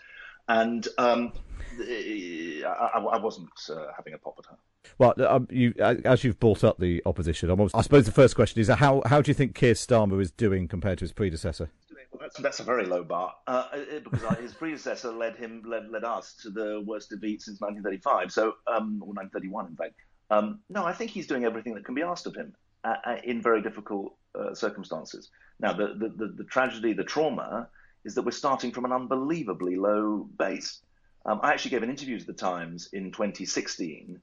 And 0.49 0.87
um, 0.99 1.33
I, 1.81 3.05
I, 3.13 3.19
wasn't 3.19 3.49
uh, 3.71 3.87
having 3.97 4.13
a 4.15 4.19
pop 4.19 4.35
at 4.39 4.47
her. 4.47 4.57
Well, 4.99 5.15
um, 5.27 5.47
you, 5.51 5.73
as 5.79 6.25
you've 6.25 6.41
brought 6.41 6.65
up 6.65 6.79
the 6.79 7.01
opposition, 7.07 7.51
I 7.75 7.83
suppose 7.83 8.07
the 8.07 8.13
first 8.13 8.35
question 8.35 8.61
is 8.61 8.69
how 8.69 9.03
how 9.07 9.23
do 9.23 9.31
you 9.31 9.35
think 9.35 9.55
Keir 9.55 9.75
Starmer 9.75 10.21
is 10.21 10.33
doing 10.33 10.67
compared 10.67 10.99
to 10.99 11.05
his 11.05 11.13
predecessor? 11.13 11.71
That's, 12.21 12.39
that's 12.39 12.61
a 12.61 12.65
very 12.65 12.85
low 12.85 13.03
bar 13.03 13.35
uh, 13.47 13.69
because 14.05 14.23
uh, 14.23 14.35
his 14.37 14.53
predecessor 14.53 15.11
led 15.11 15.37
him 15.37 15.63
led, 15.67 15.91
led 15.91 16.05
us 16.05 16.35
to 16.43 16.51
the 16.51 16.83
worst 16.87 17.11
defeat 17.11 17.43
since 17.43 17.61
1935. 17.61 18.33
So, 18.33 18.55
um, 18.67 19.01
or 19.03 19.13
1931, 19.15 19.67
in 19.67 19.77
fact. 19.77 19.95
Um, 20.31 20.61
no, 20.69 20.85
I 20.85 20.93
think 20.93 21.11
he's 21.11 21.27
doing 21.27 21.45
everything 21.45 21.75
that 21.75 21.85
can 21.85 21.95
be 21.95 22.03
asked 22.03 22.27
of 22.27 22.35
him 22.35 22.55
uh, 22.85 22.97
uh 23.05 23.17
in 23.25 23.43
very 23.43 23.61
difficult 23.61 24.15
uh, 24.39 24.55
circumstances. 24.55 25.31
Now, 25.61 25.73
the, 25.73 25.89
the, 25.89 26.09
the, 26.09 26.33
the, 26.39 26.45
tragedy, 26.45 26.93
the 26.93 27.05
trauma, 27.05 27.69
is 28.05 28.15
that 28.15 28.23
we're 28.23 28.33
starting 28.33 28.73
from 28.73 28.85
an 28.85 28.93
unbelievably 28.93 29.77
low 29.77 30.29
base. 30.39 30.81
Um, 31.25 31.41
I 31.43 31.53
actually 31.53 31.71
gave 31.73 31.83
an 31.83 31.91
interview 31.91 32.19
to 32.19 32.27
the 32.27 32.33
Times 32.33 32.89
in 32.93 33.13
2016, 33.13 34.21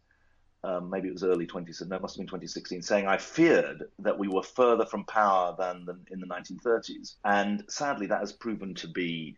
um, 0.64 0.90
maybe 0.90 1.08
it 1.08 1.14
was 1.14 1.24
early 1.24 1.46
20, 1.46 1.72
no, 1.88 1.96
it 1.96 2.02
must 2.02 2.16
have 2.16 2.20
been 2.20 2.28
2016, 2.28 2.82
saying 2.82 3.08
I 3.08 3.18
feared 3.18 3.84
that 4.00 4.20
we 4.20 4.28
were 4.28 4.44
further 4.44 4.86
from 4.86 5.06
power 5.06 5.56
than 5.58 5.86
the, 5.86 5.98
in 6.12 6.20
the 6.20 6.28
1930s. 6.28 7.16
And 7.24 7.64
sadly, 7.70 8.08
that 8.08 8.20
has 8.20 8.34
proven 8.34 8.76
to 8.76 8.88
be 8.88 9.38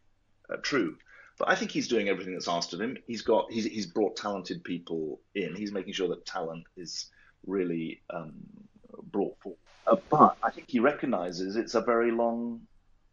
uh, 0.52 0.58
true. 0.62 0.98
But 1.38 1.50
I 1.50 1.56
think 1.56 1.72
he's 1.72 1.88
doing 1.88 2.10
everything 2.10 2.34
that's 2.34 2.48
asked 2.48 2.74
of 2.74 2.82
him. 2.82 2.98
He's 3.08 3.22
got 3.22 3.52
he's, 3.52 3.66
he's 3.66 3.88
brought 3.88 4.16
talented 4.16 4.64
people 4.64 5.20
in. 5.34 5.56
He's 5.56 5.72
making 5.72 5.94
sure 5.94 6.08
that 6.10 6.26
talent 6.26 6.66
is 6.78 7.10
really 7.48 8.02
um, 8.12 8.34
brought 9.12 9.40
forward. 9.40 9.58
Uh, 9.88 9.96
but 10.10 10.38
I 10.44 10.52
think 10.52 10.70
he 10.70 10.80
recognizes 10.80 11.56
it's 11.56 11.74
a 11.74 11.82
very 11.82 12.12
long 12.12 12.62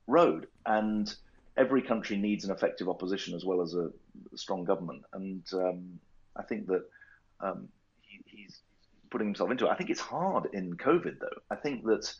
road, 0.06 0.46
and 0.66 1.14
every 1.56 1.80
country 1.80 2.16
needs 2.16 2.44
an 2.44 2.50
effective 2.50 2.88
opposition 2.88 3.34
as 3.34 3.44
well 3.44 3.62
as 3.62 3.74
a 3.74 3.90
strong 4.34 4.64
government. 4.64 5.04
And 5.12 5.42
um, 5.54 5.98
I 6.36 6.42
think 6.42 6.66
that 6.66 6.84
um, 7.40 7.68
putting 9.10 9.28
himself 9.28 9.50
into 9.50 9.66
it. 9.66 9.70
I 9.70 9.74
think 9.74 9.90
it's 9.90 10.00
hard 10.00 10.48
in 10.52 10.76
COVID, 10.76 11.18
though. 11.20 11.40
I 11.50 11.56
think 11.56 11.84
that 11.84 12.12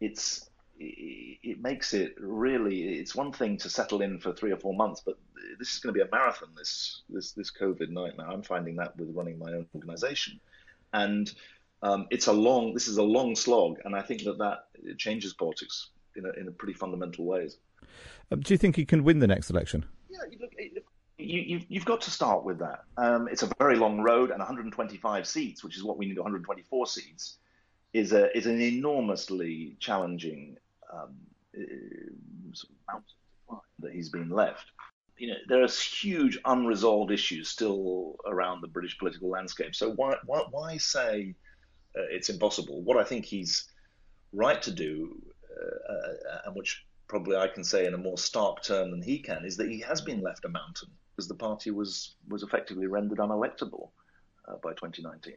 it's 0.00 0.48
it 0.78 1.58
makes 1.62 1.94
it 1.94 2.14
really 2.20 2.98
it's 2.98 3.14
one 3.14 3.32
thing 3.32 3.56
to 3.56 3.70
settle 3.70 4.02
in 4.02 4.18
for 4.18 4.34
three 4.34 4.52
or 4.52 4.58
four 4.58 4.74
months 4.74 5.00
but 5.00 5.16
this 5.58 5.72
is 5.72 5.78
going 5.78 5.94
to 5.94 5.98
be 5.98 6.06
a 6.06 6.10
marathon 6.12 6.50
this 6.54 7.00
this 7.08 7.32
this 7.32 7.50
covid 7.50 7.88
nightmare 7.88 8.28
i'm 8.28 8.42
finding 8.42 8.76
that 8.76 8.94
with 8.98 9.08
running 9.16 9.38
my 9.38 9.50
own 9.52 9.66
organization 9.74 10.38
and 10.92 11.32
um, 11.82 12.06
it's 12.10 12.26
a 12.26 12.32
long 12.32 12.74
this 12.74 12.88
is 12.88 12.98
a 12.98 13.02
long 13.02 13.34
slog 13.34 13.78
and 13.86 13.96
i 13.96 14.02
think 14.02 14.22
that 14.24 14.36
that 14.36 14.66
changes 14.98 15.32
politics 15.32 15.88
in 16.14 16.26
a, 16.26 16.30
in 16.38 16.46
a 16.46 16.50
pretty 16.50 16.74
fundamental 16.74 17.24
ways 17.24 17.56
um, 18.30 18.40
do 18.40 18.54
you 18.54 18.58
think 18.58 18.76
he 18.76 18.84
can 18.84 19.04
win 19.04 19.20
the 19.20 19.26
next 19.26 19.50
election? 19.50 19.84
Yeah, 20.08 20.18
look, 20.40 20.52
you, 21.26 21.60
have 21.74 21.84
got 21.84 22.00
to 22.02 22.10
start 22.10 22.44
with 22.44 22.58
that. 22.58 22.84
Um, 22.96 23.28
it's 23.28 23.42
a 23.42 23.50
very 23.58 23.76
long 23.76 24.00
road, 24.00 24.30
and 24.30 24.38
125 24.38 25.26
seats, 25.26 25.64
which 25.64 25.76
is 25.76 25.84
what 25.84 25.98
we 25.98 26.06
need 26.06 26.18
124 26.18 26.86
seats, 26.86 27.38
is 27.92 28.12
a 28.12 28.36
is 28.36 28.46
an 28.46 28.60
enormously 28.60 29.76
challenging 29.80 30.56
um, 30.92 31.16
uh, 31.56 31.62
sort 32.52 32.72
of 32.72 32.94
mountain 32.94 33.62
that 33.78 33.92
he's 33.92 34.08
been 34.08 34.30
left. 34.30 34.66
You 35.18 35.28
know, 35.28 35.36
there 35.48 35.62
are 35.62 35.68
huge 35.68 36.38
unresolved 36.44 37.10
issues 37.10 37.48
still 37.48 38.16
around 38.26 38.60
the 38.60 38.68
British 38.68 38.98
political 38.98 39.30
landscape. 39.30 39.74
So 39.74 39.92
why 39.92 40.16
why, 40.26 40.42
why 40.50 40.76
say 40.76 41.34
uh, 41.96 42.02
it's 42.10 42.28
impossible? 42.28 42.82
What 42.82 42.98
I 42.98 43.04
think 43.04 43.24
he's 43.24 43.68
right 44.32 44.60
to 44.62 44.70
do, 44.70 45.20
uh, 45.50 45.92
uh, 45.92 46.38
and 46.46 46.54
which 46.56 46.84
probably 47.08 47.36
I 47.36 47.48
can 47.48 47.64
say 47.64 47.86
in 47.86 47.94
a 47.94 47.98
more 47.98 48.18
stark 48.18 48.62
term 48.62 48.90
than 48.90 49.02
he 49.02 49.18
can, 49.18 49.44
is 49.44 49.56
that 49.56 49.68
he 49.68 49.80
has 49.80 50.00
been 50.00 50.20
left 50.20 50.44
a 50.44 50.48
mountain 50.48 50.90
because 51.16 51.28
the 51.28 51.34
party 51.34 51.70
was 51.70 52.16
was 52.28 52.42
effectively 52.42 52.86
rendered 52.86 53.18
unelectable 53.18 53.90
uh, 54.48 54.56
by 54.62 54.70
2019. 54.72 55.34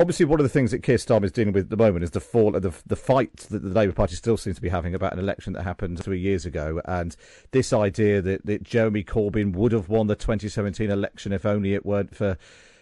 Obviously, 0.00 0.24
one 0.24 0.40
of 0.40 0.44
the 0.44 0.50
things 0.50 0.70
that 0.70 0.82
Keir 0.82 0.96
Starmer 0.96 1.24
is 1.24 1.32
dealing 1.32 1.52
with 1.52 1.64
at 1.64 1.70
the 1.70 1.76
moment 1.76 2.04
is 2.04 2.10
the 2.10 2.20
fall, 2.20 2.52
the 2.52 2.74
the 2.86 2.96
fight 2.96 3.36
that 3.50 3.62
the 3.62 3.68
Labour 3.68 3.92
Party 3.92 4.14
still 4.14 4.36
seems 4.36 4.56
to 4.56 4.62
be 4.62 4.70
having 4.70 4.94
about 4.94 5.12
an 5.12 5.18
election 5.18 5.52
that 5.52 5.62
happened 5.62 6.02
three 6.02 6.18
years 6.18 6.46
ago, 6.46 6.80
and 6.86 7.14
this 7.50 7.72
idea 7.72 8.22
that, 8.22 8.46
that 8.46 8.62
Jeremy 8.62 9.04
Corbyn 9.04 9.54
would 9.54 9.72
have 9.72 9.88
won 9.88 10.06
the 10.06 10.16
2017 10.16 10.90
election 10.90 11.32
if 11.32 11.44
only 11.44 11.74
it 11.74 11.84
weren't 11.84 12.16
for 12.16 12.38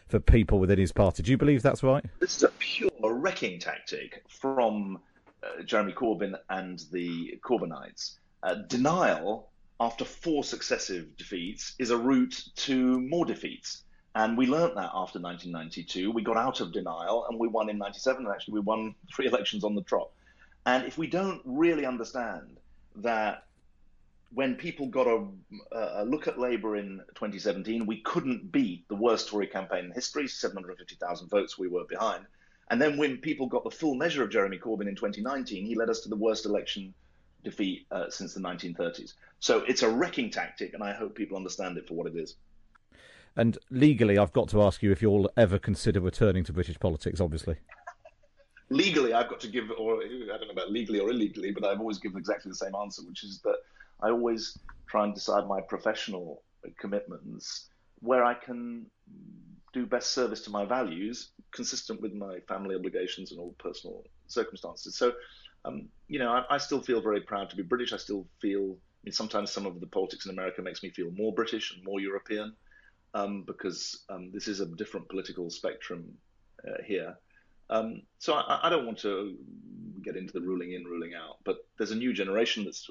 for 0.07 0.21
people 0.21 0.59
within 0.59 0.79
his 0.79 0.93
party. 0.93 1.23
Do 1.23 1.31
you 1.31 1.37
believe 1.37 1.63
that's 1.63 1.83
right? 1.83 2.05
This 2.21 2.37
is 2.37 2.45
a 2.45 2.53
pure 2.59 2.91
wrecking 3.03 3.59
tactic 3.59 4.23
from 4.29 5.01
uh, 5.43 5.63
Jeremy 5.65 5.93
Corbyn 5.93 6.39
and 6.51 6.85
the 6.93 7.39
Corbynites. 7.43 8.17
Uh, 8.45 8.55
denial 8.69 9.51
after 9.81 10.05
four 10.05 10.43
successive 10.43 11.17
defeats 11.17 11.75
is 11.79 11.91
a 11.91 11.97
route 11.97 12.43
to 12.57 13.01
more 13.01 13.25
defeats. 13.25 13.85
And 14.15 14.37
we 14.37 14.47
learnt 14.47 14.75
that 14.75 14.91
after 14.95 15.21
1992. 15.21 16.11
We 16.11 16.23
got 16.23 16.37
out 16.37 16.61
of 16.61 16.73
denial 16.73 17.27
and 17.29 17.39
we 17.39 17.47
won 17.47 17.71
in 17.71 17.79
97. 17.79 18.25
And 18.25 18.35
actually, 18.35 18.55
we 18.55 18.61
won 18.61 18.95
three 19.15 19.27
elections 19.27 19.63
on 19.65 19.75
the 19.75 19.83
trot. 19.83 20.11
And 20.67 20.85
if 20.85 20.99
we 20.99 21.07
don't 21.07 21.41
really 21.45 21.87
understand 21.87 22.59
that 22.97 23.45
when 24.35 24.57
people 24.57 24.89
got 24.89 25.07
a, 25.07 25.27
a, 25.73 26.05
look 26.05 26.29
at 26.29 26.39
Labour 26.39 26.77
in 26.77 27.01
2017, 27.15 27.87
we 27.87 28.01
couldn't 28.01 28.53
beat 28.53 28.87
the 28.89 28.95
worst 28.95 29.29
Tory 29.29 29.47
campaign 29.47 29.87
in 29.87 29.93
history, 29.93 30.29
750,000 30.29 31.29
votes 31.29 31.57
we 31.57 31.69
were 31.69 31.85
behind. 31.85 32.27
And 32.71 32.83
then 32.83 32.99
when 32.99 33.17
people 33.17 33.47
got 33.47 33.65
the 33.65 33.71
full 33.71 33.95
measure 33.95 34.23
of 34.23 34.31
Jeremy 34.31 34.59
Corbyn 34.59 34.89
in 34.89 34.97
2019, 34.97 35.65
he 35.65 35.75
led 35.75 35.89
us 35.89 36.01
to 36.01 36.11
the 36.11 36.17
worst 36.17 36.45
election 36.45 36.93
defeat 37.45 37.87
uh, 37.91 38.11
since 38.11 38.35
the 38.35 38.41
1930s. 38.41 39.15
So 39.41 39.65
it's 39.69 39.83
a 39.83 39.91
wrecking 39.91 40.31
tactic, 40.31 40.75
and 40.75 40.83
I 40.83 40.93
hope 40.93 41.15
people 41.15 41.37
understand 41.37 41.79
it 41.79 41.87
for 41.87 41.95
what 41.95 42.07
it 42.07 42.17
is. 42.17 42.37
And 43.37 43.57
legally, 43.71 44.19
I've 44.19 44.33
got 44.33 44.49
to 44.51 44.63
ask 44.63 44.83
you 44.83 44.91
if 44.91 45.01
you'll 45.01 45.31
ever 45.37 45.59
consider 45.59 46.01
returning 46.01 46.45
to 46.45 46.53
British 46.53 46.79
politics, 46.79 47.21
obviously. 47.21 47.57
legally, 48.71 49.15
I've 49.15 49.29
got 49.29 49.41
to 49.41 49.49
give, 49.49 49.71
or 49.79 50.03
I 50.03 50.07
don't 50.39 50.49
know 50.49 50.53
about 50.53 50.73
legally 50.73 50.99
or 50.99 51.11
illegally, 51.11 51.53
but 51.53 51.65
I've 51.65 51.81
always 51.81 51.99
given 51.99 52.19
exactly 52.19 52.51
the 52.51 52.57
same 52.57 52.75
answer, 52.75 53.03
which 53.03 53.23
is 53.23 53.41
that 53.43 53.59
I 54.01 54.11
always 54.11 54.59
try 54.89 55.05
and 55.05 55.15
decide 55.15 55.47
my 55.47 55.61
professional 55.61 56.43
commitments 56.79 57.69
where 58.01 58.25
I 58.25 58.35
can 58.35 58.87
do 59.73 59.87
best 59.87 60.11
service 60.11 60.41
to 60.43 60.51
my 60.51 60.65
values, 60.65 61.31
consistent 61.53 62.01
with 62.01 62.15
my 62.15 62.41
family 62.49 62.75
obligations 62.75 63.31
and 63.31 63.41
all 63.41 63.55
personal 63.59 64.05
circumstances. 64.27 64.97
So, 64.97 65.13
um, 65.65 65.89
you 66.07 66.19
know, 66.19 66.31
I, 66.31 66.45
I, 66.51 66.59
still 66.59 66.81
feel 66.81 67.01
very 67.01 67.21
proud 67.21 67.51
to 67.51 67.57
be 67.57 67.63
British. 67.63 67.93
I 67.93 67.97
still 67.97 68.27
feel, 68.41 68.63
I 68.63 69.01
mean, 69.05 69.13
sometimes 69.13 69.51
some 69.51 69.67
of 69.67 69.81
the 69.81 69.87
politics 69.87 70.25
in 70.25 70.33
America 70.33 70.63
makes 70.63 70.83
me 70.83 70.91
feel 70.91 71.11
more 71.11 71.33
British 71.33 71.75
and 71.75 71.85
more 71.85 72.01
European 72.01 72.55
um, 73.15 73.43
because 73.43 74.05
um, 74.09 74.31
this 74.33 74.49
is 74.49 74.61
a 74.61 74.67
different 74.67 75.09
political 75.09 75.51
spectrum 75.51 76.05
uh, 76.67 76.83
here. 76.85 77.17
Um, 77.71 78.03
so 78.19 78.35
I, 78.35 78.61
I, 78.65 78.71
don't 78.71 78.87
want 78.87 78.99
to 79.01 79.37
get 80.03 80.17
into 80.17 80.33
the 80.33 80.41
ruling 80.41 80.73
in, 80.73 80.85
ruling 80.85 81.13
out, 81.15 81.37
but 81.45 81.67
there's 81.77 81.91
a 81.91 81.97
new 81.97 82.15
generation 82.15 82.65
that's 82.65 82.89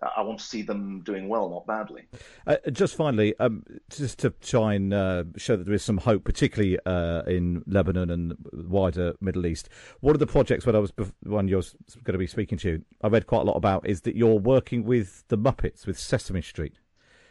I 0.00 0.22
want 0.22 0.38
to 0.38 0.44
see 0.44 0.62
them 0.62 1.00
doing 1.00 1.28
well, 1.28 1.48
not 1.48 1.66
badly. 1.66 2.04
Uh, 2.46 2.56
just 2.70 2.94
finally, 2.94 3.34
um, 3.40 3.64
just 3.90 4.18
to 4.20 4.30
try 4.30 4.74
and 4.74 4.94
uh, 4.94 5.24
show 5.36 5.56
that 5.56 5.64
there 5.64 5.74
is 5.74 5.82
some 5.82 5.98
hope, 5.98 6.24
particularly 6.24 6.78
uh, 6.86 7.22
in 7.22 7.64
Lebanon 7.66 8.10
and 8.10 8.36
wider 8.52 9.14
Middle 9.20 9.46
East. 9.46 9.68
One 10.00 10.14
of 10.14 10.20
the 10.20 10.26
projects 10.26 10.66
when 10.66 10.76
I 10.76 10.78
was 10.78 10.92
when 11.24 11.48
you're 11.48 11.62
going 12.04 12.12
to 12.12 12.18
be 12.18 12.26
speaking 12.26 12.58
to 12.58 12.68
you, 12.68 12.84
I 13.02 13.08
read 13.08 13.26
quite 13.26 13.40
a 13.40 13.44
lot 13.44 13.56
about 13.56 13.88
is 13.88 14.02
that 14.02 14.14
you're 14.14 14.38
working 14.38 14.84
with 14.84 15.24
the 15.28 15.38
Muppets 15.38 15.86
with 15.86 15.98
Sesame 15.98 16.42
Street. 16.42 16.74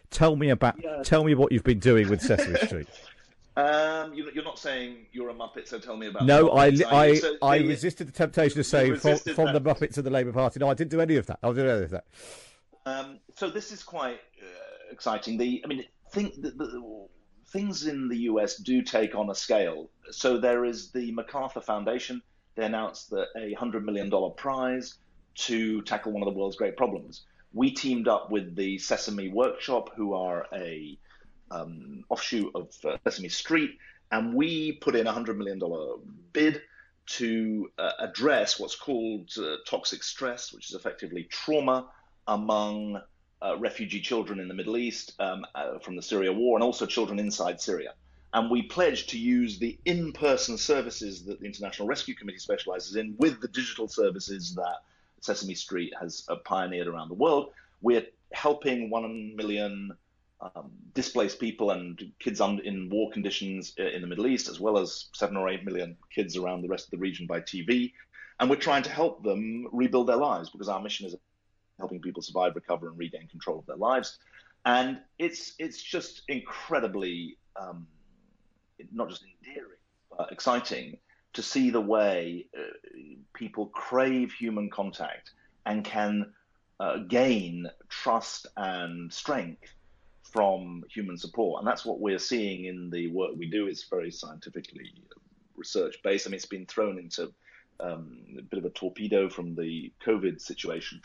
Tell 0.09 0.35
me 0.35 0.49
about. 0.49 0.75
Yeah. 0.81 1.03
Tell 1.03 1.23
me 1.23 1.35
what 1.35 1.51
you've 1.51 1.63
been 1.63 1.79
doing 1.79 2.09
with 2.09 2.21
Sesame 2.21 2.57
Street. 2.65 2.87
Um, 3.57 4.13
you're 4.13 4.43
not 4.43 4.59
saying 4.59 5.07
you're 5.11 5.31
a 5.31 5.33
Muppet, 5.33 5.67
so 5.67 5.79
tell 5.79 5.97
me 5.97 6.05
about. 6.05 6.27
No, 6.27 6.51
I 6.51 6.65
I, 6.91 7.15
so, 7.15 7.37
I 7.41 7.57
resisted 7.57 8.07
the 8.07 8.11
temptation 8.11 8.55
to 8.57 8.63
say 8.63 8.93
from, 8.93 9.17
from 9.17 9.51
the 9.51 9.59
Muppets 9.59 9.95
to 9.95 10.03
the 10.03 10.11
Labour 10.11 10.31
Party. 10.31 10.59
No, 10.59 10.69
I 10.69 10.75
didn't 10.75 10.91
do 10.91 11.01
any 11.01 11.15
of 11.15 11.25
that. 11.25 11.39
I 11.41 11.47
didn't 11.47 11.65
do 11.65 11.71
any 11.71 11.83
of 11.85 11.89
that. 11.89 12.05
Um, 12.87 13.19
so 13.35 13.49
this 13.49 13.71
is 13.71 13.83
quite 13.83 14.19
uh, 14.41 14.91
exciting. 14.91 15.37
The, 15.37 15.61
I 15.63 15.67
mean, 15.67 15.83
think 16.11 16.35
the, 16.41 16.51
the, 16.51 17.07
things 17.47 17.85
in 17.85 18.07
the 18.07 18.17
US 18.31 18.57
do 18.57 18.81
take 18.81 19.13
on 19.13 19.29
a 19.29 19.35
scale. 19.35 19.89
So 20.11 20.37
there 20.37 20.63
is 20.63 20.91
the 20.91 21.11
MacArthur 21.11 21.61
Foundation. 21.61 22.21
They 22.55 22.65
announced 22.65 23.09
that 23.09 23.27
a 23.35 23.53
hundred 23.53 23.85
million 23.85 24.09
dollar 24.09 24.29
prize 24.29 24.95
to 25.47 25.81
tackle 25.83 26.13
one 26.13 26.23
of 26.23 26.33
the 26.33 26.39
world's 26.39 26.55
great 26.55 26.77
problems. 26.77 27.25
We 27.53 27.71
teamed 27.71 28.07
up 28.07 28.31
with 28.31 28.55
the 28.55 28.77
Sesame 28.77 29.29
Workshop, 29.29 29.89
who 29.95 30.13
are 30.13 30.47
a 30.53 30.97
um, 31.51 32.03
offshoot 32.09 32.51
of 32.55 32.73
uh, 32.85 32.97
Sesame 33.03 33.29
Street, 33.29 33.77
and 34.11 34.33
we 34.33 34.73
put 34.73 34.95
in 34.95 35.07
a 35.07 35.11
hundred 35.11 35.37
million 35.37 35.59
dollar 35.59 35.97
bid 36.31 36.61
to 37.07 37.69
uh, 37.77 37.91
address 37.99 38.59
what's 38.59 38.75
called 38.75 39.29
uh, 39.37 39.57
toxic 39.67 40.03
stress, 40.03 40.53
which 40.53 40.69
is 40.69 40.75
effectively 40.75 41.23
trauma 41.29 41.87
among 42.27 43.01
uh, 43.41 43.57
refugee 43.57 44.01
children 44.01 44.39
in 44.39 44.47
the 44.47 44.53
Middle 44.53 44.77
East 44.77 45.13
um, 45.19 45.45
uh, 45.55 45.79
from 45.79 45.95
the 45.95 46.01
Syria 46.01 46.33
war 46.33 46.57
and 46.57 46.63
also 46.63 46.85
children 46.85 47.19
inside 47.19 47.61
Syria. 47.61 47.93
And 48.33 48.51
we 48.51 48.63
pledged 48.63 49.09
to 49.09 49.17
use 49.17 49.57
the 49.57 49.77
in 49.85 50.11
person 50.11 50.57
services 50.57 51.23
that 51.25 51.39
the 51.39 51.45
International 51.45 51.87
Rescue 51.87 52.15
Committee 52.15 52.39
specializes 52.39 52.95
in 52.95 53.15
with 53.17 53.39
the 53.41 53.47
digital 53.47 53.87
services 53.87 54.53
that 54.55 54.83
Sesame 55.21 55.55
Street 55.55 55.93
has 55.99 56.25
uh, 56.29 56.35
pioneered 56.45 56.87
around 56.87 57.09
the 57.09 57.15
world. 57.15 57.51
We're 57.81 58.05
helping 58.33 58.89
1 58.89 59.35
million 59.35 59.93
um, 60.41 60.71
displaced 60.93 61.39
people 61.39 61.71
and 61.71 62.11
kids 62.19 62.41
in 62.41 62.89
war 62.91 63.09
conditions 63.11 63.73
in 63.77 64.01
the 64.01 64.07
Middle 64.07 64.27
East, 64.27 64.49
as 64.49 64.59
well 64.59 64.77
as 64.77 65.07
seven 65.13 65.37
or 65.37 65.49
eight 65.49 65.65
million 65.65 65.97
kids 66.13 66.37
around 66.37 66.61
the 66.61 66.67
rest 66.67 66.85
of 66.85 66.91
the 66.91 66.97
region 66.97 67.25
by 67.25 67.39
TV. 67.39 67.93
And 68.39 68.49
we're 68.49 68.57
trying 68.57 68.83
to 68.83 68.91
help 68.91 69.23
them 69.23 69.67
rebuild 69.71 70.07
their 70.07 70.17
lives 70.17 70.49
because 70.49 70.69
our 70.69 70.81
mission 70.81 71.07
is 71.07 71.15
helping 71.79 72.01
people 72.01 72.21
survive, 72.21 72.55
recover, 72.55 72.87
and 72.89 72.97
regain 72.97 73.27
control 73.27 73.59
of 73.59 73.65
their 73.65 73.77
lives. 73.77 74.17
And 74.65 74.99
it's 75.17 75.53
it's 75.59 75.81
just 75.81 76.23
incredibly 76.27 77.37
um, 77.59 77.87
not 78.91 79.09
just 79.09 79.23
endearing, 79.23 79.79
but 80.15 80.31
exciting 80.31 80.97
to 81.33 81.43
see 81.43 81.69
the 81.69 81.81
way 81.81 82.47
uh, 82.57 82.61
people 83.33 83.67
crave 83.67 84.33
human 84.33 84.69
contact 84.69 85.31
and 85.65 85.83
can 85.83 86.33
uh, 86.79 86.97
gain 86.97 87.67
trust 87.89 88.47
and 88.57 89.11
strength 89.13 89.73
from 90.23 90.83
human 90.89 91.17
support. 91.17 91.59
And 91.59 91.67
that's 91.67 91.85
what 91.85 91.99
we're 91.99 92.19
seeing 92.19 92.65
in 92.65 92.89
the 92.89 93.07
work 93.07 93.31
we 93.37 93.49
do. 93.49 93.67
It's 93.67 93.83
very 93.83 94.11
scientifically 94.11 94.93
research 95.55 95.97
based. 96.03 96.27
I 96.27 96.29
mean, 96.29 96.35
it's 96.35 96.45
been 96.45 96.65
thrown 96.65 96.99
into 96.99 97.33
um, 97.79 98.19
a 98.37 98.41
bit 98.41 98.59
of 98.59 98.65
a 98.65 98.69
torpedo 98.69 99.29
from 99.29 99.55
the 99.55 99.91
COVID 100.05 100.41
situation. 100.41 101.01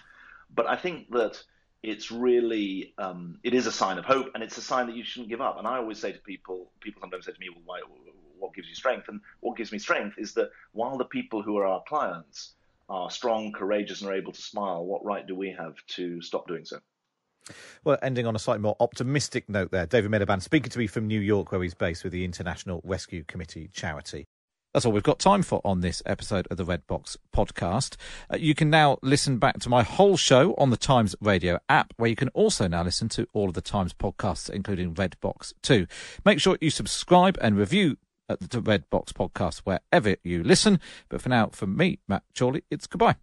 But 0.55 0.67
I 0.67 0.77
think 0.77 1.11
that 1.11 1.43
it's 1.83 2.13
really 2.13 2.95
um, 2.99 3.39
it 3.43 3.55
is 3.55 3.67
a 3.67 3.73
sign 3.73 3.99
of 3.99 4.05
hope, 4.05 4.31
and 4.35 4.43
it's 4.43 4.59
a 4.59 4.63
sign 4.63 4.87
that 4.87 4.97
you 4.97 5.05
shouldn't 5.05 5.31
give 5.31 5.41
up. 5.41 5.59
And 5.59 5.67
I 5.67 5.79
always 5.79 5.99
say 5.99 6.13
to 6.13 6.19
people, 6.21 6.71
people 6.81 7.01
sometimes 7.01 7.27
say 7.27 7.33
to 7.33 7.41
me, 7.41 7.49
"Well, 7.51 7.63
why, 7.65 7.81
what 8.39 8.55
gives 8.55 8.69
you 8.69 8.75
strength?" 8.75 9.09
And 9.09 9.21
what 9.41 9.57
gives 9.57 9.73
me 9.73 9.79
strength 9.79 10.17
is 10.19 10.35
that 10.35 10.51
while 10.73 10.99
the 10.99 11.05
people 11.05 11.43
who 11.43 11.57
are 11.59 11.67
our 11.67 11.83
clients 11.89 12.55
are 12.89 13.11
strong, 13.11 13.53
courageous, 13.53 14.01
and 14.01 14.11
are 14.11 14.15
able 14.15 14.33
to 14.33 14.43
smile, 14.43 14.85
what 14.85 15.05
right 15.05 15.27
do 15.27 15.35
we 15.35 15.51
have 15.59 15.75
to 15.89 16.21
stop 16.21 16.47
doing 16.47 16.65
so? 16.65 16.79
Well, 17.85 17.99
ending 18.03 18.27
on 18.27 18.37
a 18.37 18.39
slightly 18.39 18.63
more 18.63 18.77
optimistic 18.79 19.49
note 19.49 19.73
there, 19.73 19.87
David 19.87 20.11
Miliband 20.11 20.43
speaking 20.43 20.71
to 20.71 20.79
me 20.79 20.87
from 20.87 21.09
New 21.09 21.21
York, 21.21 21.51
where 21.51 21.63
he's 21.63 21.75
based 21.75 22.05
with 22.05 22.13
the 22.13 22.25
International 22.25 22.81
Rescue 22.85 23.25
Committee 23.25 23.69
charity. 23.73 24.27
That's 24.73 24.87
all 24.87 24.93
we've 24.93 25.03
got 25.03 25.19
time 25.19 25.43
for 25.43 25.61
on 25.65 25.81
this 25.81 26.03
episode 26.07 26.49
of 26.51 26.57
the 26.57 26.65
Red 26.65 26.87
Box 26.87 27.19
podcast. 27.35 27.97
Uh, 28.33 28.39
you 28.39 28.55
can 28.55 28.71
now 28.71 28.99
listen 29.03 29.39
back 29.39 29.59
to 29.61 29.69
my 29.69 29.83
whole 29.83 30.17
show 30.17 30.55
on 30.55 30.71
the 30.71 30.79
Times 30.79 31.15
Radio 31.21 31.59
app, 31.69 31.93
where 31.99 32.09
you 32.09 32.17
can 32.17 32.31
also 32.31 32.67
now 32.69 32.83
listen 32.83 33.11
to 33.11 33.27
all 33.35 33.49
of 33.49 33.55
the 33.55 33.61
Times 33.61 33.93
podcasts, 33.93 34.49
including 34.49 34.95
Red 34.95 35.17
Box 35.21 35.53
too. 35.63 35.87
Make 36.25 36.41
sure 36.41 36.57
you 36.61 36.71
subscribe 36.71 37.37
and 37.43 37.57
review 37.57 37.99
at 38.31 38.41
the 38.41 38.61
Red 38.63 38.89
Box 38.89 39.13
podcast 39.13 39.59
wherever 39.61 40.17
you 40.25 40.43
listen. 40.43 40.81
But 41.11 41.21
for 41.21 41.29
now, 41.29 41.49
from 41.49 41.77
me, 41.77 41.99
Matt 42.09 42.23
Chorley, 42.35 42.65
it's 42.71 42.87
goodbye. 42.87 43.17